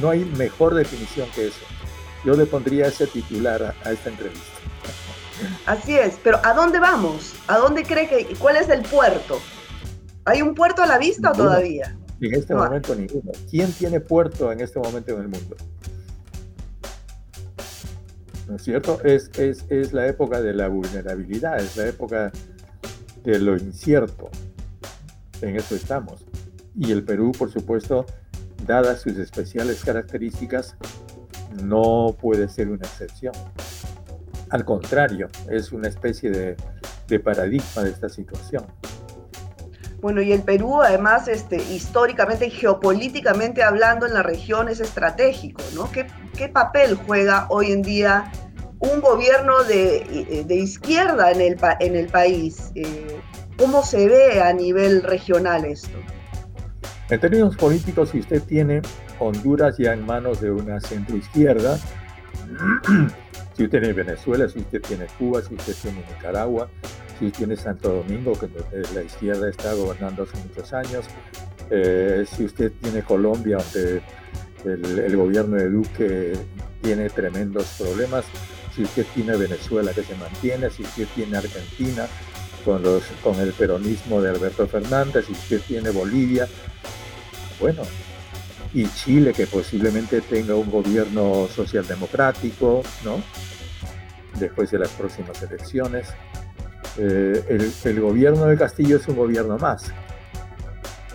no 0.00 0.08
hay 0.08 0.24
mejor 0.24 0.74
definición 0.74 1.28
que 1.34 1.48
eso. 1.48 1.60
Yo 2.24 2.32
le 2.36 2.46
pondría 2.46 2.86
ese 2.86 3.06
titular 3.06 3.76
a, 3.84 3.92
esta 3.92 4.08
entrevista. 4.08 4.58
Así 5.66 5.98
es, 5.98 6.14
pero 6.24 6.40
¿a 6.42 6.54
dónde 6.54 6.78
vamos? 6.80 7.34
¿A 7.48 7.58
dónde 7.58 7.82
cree 7.82 8.08
que, 8.08 8.34
cuál 8.38 8.56
es 8.56 8.70
el 8.70 8.80
puerto? 8.80 9.42
¿Hay 10.24 10.40
un 10.40 10.54
puerto 10.54 10.82
a 10.82 10.86
la 10.86 10.96
vista 10.96 11.32
o 11.32 11.34
todavía? 11.34 11.98
En 12.18 12.34
este 12.34 12.54
momento 12.54 12.94
ninguno. 12.94 13.30
¿Quién 13.50 13.70
tiene 13.74 14.00
puerto 14.00 14.50
en 14.50 14.62
este 14.62 14.78
momento 14.78 15.12
en 15.16 15.20
el 15.20 15.28
mundo? 15.28 15.54
¿No 18.48 18.56
es 18.56 18.62
cierto? 18.62 19.00
Es, 19.04 19.30
es, 19.38 19.66
es 19.68 19.92
la 19.92 20.06
época 20.06 20.40
de 20.40 20.54
la 20.54 20.68
vulnerabilidad, 20.68 21.60
es 21.60 21.76
la 21.76 21.86
época 21.86 22.32
de 23.22 23.38
lo 23.38 23.56
incierto. 23.56 24.30
En 25.42 25.56
eso 25.56 25.76
estamos. 25.76 26.24
Y 26.74 26.90
el 26.92 27.04
Perú, 27.04 27.32
por 27.32 27.50
supuesto, 27.50 28.06
dadas 28.66 29.02
sus 29.02 29.18
especiales 29.18 29.84
características, 29.84 30.76
no 31.62 32.16
puede 32.20 32.48
ser 32.48 32.68
una 32.68 32.86
excepción. 32.86 33.34
Al 34.50 34.64
contrario, 34.64 35.28
es 35.50 35.72
una 35.72 35.88
especie 35.88 36.30
de, 36.30 37.20
paradigma 37.20 37.82
de 37.82 37.90
esta 37.90 38.08
situación. 38.08 38.64
Bueno, 40.00 40.22
y 40.22 40.32
el 40.32 40.42
Perú 40.42 40.80
además 40.80 41.26
este, 41.26 41.56
históricamente 41.56 42.46
y 42.46 42.50
geopolíticamente 42.50 43.64
hablando 43.64 44.06
en 44.06 44.14
la 44.14 44.22
región 44.22 44.68
es 44.68 44.78
estratégico, 44.80 45.60
¿no? 45.74 45.90
¿Qué, 45.90 46.06
papel 46.48 46.94
juega 46.94 47.46
hoy 47.50 47.72
en 47.72 47.82
día 47.82 48.30
un 48.78 49.00
gobierno 49.00 49.64
de, 49.64 50.46
izquierda 50.48 51.32
en 51.32 51.40
el, 51.40 51.58
en 51.80 51.96
el 51.96 52.06
país? 52.06 52.70
Eh, 52.76 53.20
¿Cómo 53.56 53.82
se 53.82 54.06
ve 54.06 54.40
a 54.40 54.52
nivel 54.52 55.02
regional 55.02 55.64
esto? 55.64 55.98
En 57.10 57.18
términos 57.18 57.56
políticos, 57.56 58.10
si 58.10 58.20
usted 58.20 58.40
tiene 58.42 58.82
Honduras 59.18 59.78
ya 59.78 59.94
en 59.94 60.06
manos 60.06 60.40
de 60.40 60.52
una 60.52 60.80
centroizquierda, 60.80 61.76
si 63.56 63.64
usted 63.64 63.80
tiene 63.80 63.92
Venezuela, 63.92 64.48
si 64.48 64.60
usted 64.60 64.80
tiene 64.80 65.06
Cuba, 65.18 65.42
si 65.42 65.56
usted 65.56 65.74
tiene 65.82 66.04
Nicaragua, 66.08 66.68
usted 67.26 67.38
tiene 67.38 67.56
Santo 67.56 67.88
Domingo, 67.92 68.32
que 68.38 68.48
la 68.94 69.02
izquierda 69.02 69.48
está 69.48 69.74
gobernando 69.74 70.22
hace 70.22 70.36
muchos 70.46 70.72
años, 70.72 71.04
eh, 71.70 72.24
si 72.30 72.44
usted 72.44 72.72
tiene 72.80 73.02
Colombia, 73.02 73.58
donde 73.58 74.02
el, 74.64 75.16
gobierno 75.16 75.56
de 75.56 75.68
Duque 75.68 76.32
tiene 76.82 77.10
tremendos 77.10 77.66
problemas, 77.78 78.24
si 78.74 78.82
usted 78.82 79.06
tiene 79.14 79.36
Venezuela 79.36 79.92
que 79.92 80.02
se 80.02 80.14
mantiene, 80.14 80.70
si 80.70 80.82
usted 80.82 81.06
tiene 81.14 81.36
Argentina 81.36 82.06
con, 82.64 82.82
los, 82.82 83.02
con 83.22 83.38
el 83.40 83.52
peronismo 83.52 84.22
de 84.22 84.30
Alberto 84.30 84.66
Fernández, 84.66 85.26
si 85.26 85.32
usted 85.32 85.60
tiene 85.66 85.90
Bolivia, 85.90 86.48
bueno, 87.60 87.82
y 88.72 88.86
Chile 88.88 89.32
que 89.32 89.46
posiblemente 89.46 90.20
tenga 90.20 90.54
un 90.54 90.70
gobierno 90.70 91.48
socialdemocrático, 91.54 92.82
¿no? 93.04 93.22
Después 94.38 94.70
de 94.70 94.78
las 94.78 94.90
próximas 94.90 95.42
elecciones. 95.42 96.08
Eh, 96.98 97.44
el, 97.48 97.72
el, 97.84 98.00
gobierno 98.00 98.46
de 98.46 98.56
Castillo 98.56 98.96
es 98.96 99.06
un 99.06 99.16
gobierno 99.16 99.56
más. 99.56 99.84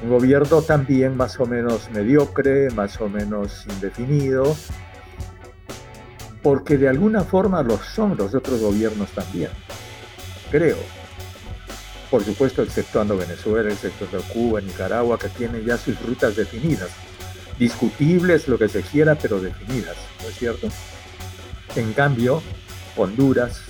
Un 0.02 0.10
gobierno 0.10 0.62
también 0.62 1.16
más 1.18 1.40
o 1.40 1.46
menos 1.46 1.90
mediocre, 1.92 2.70
más 2.72 3.00
o 3.02 3.10
menos 3.10 3.66
indefinido, 3.70 4.56
porque 6.42 6.78
de 6.78 6.90
alguna 6.90 7.24
forma 7.24 7.62
lo 7.64 7.78
son 7.78 8.18
los 8.18 8.34
otros 8.34 8.62
gobiernos 8.62 9.10
también, 9.12 9.50
creo. 10.52 10.78
Por 12.10 12.24
supuesto, 12.24 12.62
exceptuando 12.62 13.18
Venezuela, 13.18 13.72
exceptuando 13.72 14.22
Cuba, 14.28 14.62
Nicaragua, 14.62 15.18
que 15.18 15.30
tienen 15.30 15.66
ya 15.66 15.78
sus 15.78 16.00
rutas 16.06 16.36
definidas 16.36 16.90
discutibles, 17.58 18.48
lo 18.48 18.58
que 18.58 18.68
se 18.68 18.82
quiera, 18.82 19.16
pero 19.16 19.40
definidas, 19.40 19.98
¿no 20.22 20.30
es 20.30 20.36
cierto? 20.36 20.68
En 21.76 21.94
cambio, 21.94 22.42
Honduras, 22.98 23.62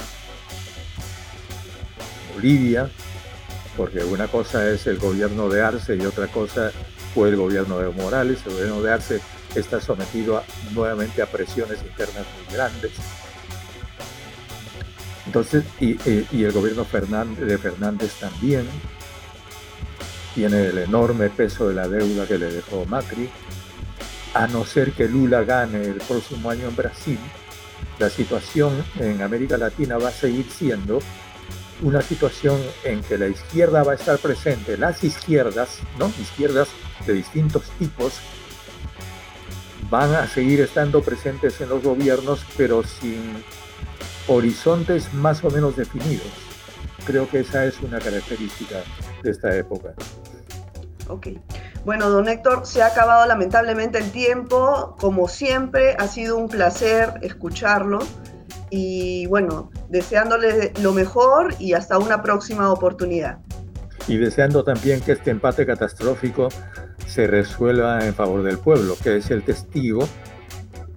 Bolivia, 2.34 2.90
porque 3.78 4.04
una 4.04 4.28
cosa 4.28 4.70
es 4.70 4.88
el 4.88 4.98
gobierno 4.98 5.50
de 5.50 5.62
Arce 5.62 5.96
y 5.96 6.06
otra 6.06 6.28
cosa 6.28 6.72
fue 7.14 7.30
el 7.30 7.36
gobierno 7.36 7.80
de 7.80 7.90
Morales. 7.90 8.40
El 8.46 8.54
gobierno 8.54 8.82
de 8.82 8.92
Arce 8.92 9.22
está 9.56 9.80
sometido 9.82 10.44
nuevamente 10.72 11.22
a 11.22 11.28
presiones 11.28 11.80
internas 11.82 12.26
muy 12.38 12.56
grandes. 12.56 12.92
Entonces, 15.26 15.64
y, 15.80 15.98
el 16.44 16.52
gobierno 16.52 16.86
de 16.86 17.58
Fernández 17.58 18.14
también 18.20 18.68
tiene 20.36 20.68
el 20.68 20.78
enorme 20.80 21.30
peso 21.30 21.70
de 21.70 21.76
la 21.76 21.88
deuda 21.88 22.28
que 22.28 22.38
le 22.38 22.52
dejó 22.52 22.86
Macri. 22.86 23.30
A 24.34 24.48
no 24.48 24.66
ser 24.66 24.94
que 24.94 25.08
Lula 25.08 25.44
gane 25.44 25.84
el 25.84 25.96
próximo 25.96 26.50
año 26.50 26.68
en 26.68 26.76
Brasil, 26.76 27.20
la 28.00 28.10
situación 28.10 28.84
en 29.00 29.22
América 29.22 29.58
Latina 29.58 29.98
va 29.98 30.10
a 30.10 30.12
seguir 30.12 30.48
siendo 30.50 31.00
una 31.82 32.02
situación 32.02 32.60
en 32.84 33.02
que 33.02 33.18
la 33.18 33.28
izquierda 33.28 33.84
va 33.84 33.94
a 33.94 33.96
estar 33.96 34.18
presente, 34.20 34.78
las 34.78 35.04
izquierdas, 35.04 35.80
¿no? 35.98 36.12
Izquierdas 36.22 36.70
de 37.06 37.14
distintos 37.14 37.64
tipos, 37.80 38.14
van 39.90 40.14
a 40.16 40.28
seguir 40.28 40.62
estando 40.62 41.02
presentes 41.02 41.60
en 41.62 41.70
los 41.70 41.84
gobiernos, 41.84 42.46
pero 42.58 42.84
sin 42.84 43.44
horizontes 44.28 45.14
más 45.14 45.44
o 45.44 45.50
menos 45.50 45.76
definidos. 45.76 46.28
Creo 47.06 47.30
que 47.30 47.42
esa 47.42 47.66
es 47.66 47.80
una 47.82 48.00
característica 48.00 48.78
de 49.22 49.32
esta 49.32 49.56
época. 49.56 49.94
Ok. 51.10 51.28
Bueno, 51.86 52.10
don 52.10 52.30
Héctor, 52.30 52.66
se 52.66 52.82
ha 52.82 52.88
acabado 52.88 53.26
lamentablemente 53.28 53.98
el 53.98 54.12
tiempo. 54.12 54.96
Como 55.00 55.28
siempre, 55.28 55.96
ha 56.00 56.08
sido 56.08 56.38
un 56.38 56.48
placer 56.48 57.16
escucharlo. 57.22 58.00
Y 58.76 59.28
bueno, 59.28 59.70
deseándole 59.90 60.74
lo 60.82 60.94
mejor 60.94 61.54
y 61.60 61.74
hasta 61.74 62.00
una 62.00 62.24
próxima 62.24 62.72
oportunidad. 62.72 63.38
Y 64.08 64.18
deseando 64.18 64.64
también 64.64 65.00
que 65.00 65.12
este 65.12 65.30
empate 65.30 65.64
catastrófico 65.68 66.50
se 67.06 67.28
resuelva 67.28 68.04
en 68.04 68.16
favor 68.16 68.42
del 68.42 68.58
pueblo, 68.58 68.96
que 69.04 69.18
es 69.18 69.30
el 69.30 69.44
testigo 69.44 70.08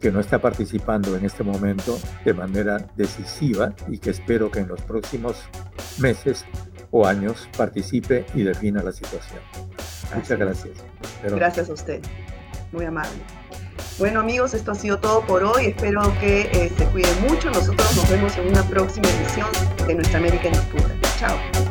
que 0.00 0.10
no 0.10 0.20
está 0.20 0.40
participando 0.40 1.14
en 1.16 1.26
este 1.26 1.44
momento 1.44 1.98
de 2.24 2.32
manera 2.32 2.78
decisiva 2.96 3.74
y 3.88 3.98
que 3.98 4.08
espero 4.08 4.50
que 4.50 4.60
en 4.60 4.68
los 4.68 4.80
próximos 4.80 5.36
meses 5.98 6.46
o 6.90 7.06
años 7.06 7.46
participe 7.58 8.24
y 8.34 8.42
defina 8.42 8.82
la 8.82 8.92
situación. 8.92 9.40
Muchas 10.14 10.38
gracias. 10.38 10.78
Gracias 11.22 11.68
a 11.68 11.74
usted. 11.74 12.00
Muy 12.72 12.86
amable. 12.86 13.20
Bueno 13.98 14.20
amigos, 14.20 14.54
esto 14.54 14.72
ha 14.72 14.74
sido 14.74 14.98
todo 14.98 15.22
por 15.22 15.42
hoy. 15.42 15.66
Espero 15.66 16.02
que 16.20 16.42
eh, 16.42 16.72
se 16.76 16.84
cuiden 16.86 17.20
mucho. 17.22 17.50
Nosotros 17.50 17.96
nos 17.96 18.10
vemos 18.10 18.36
en 18.36 18.48
una 18.48 18.62
próxima 18.68 19.08
edición 19.08 19.48
de 19.86 19.94
Nuestra 19.94 20.18
América 20.18 20.48
en 20.48 20.52
Disputa. 20.52 20.94
Chao. 21.18 21.65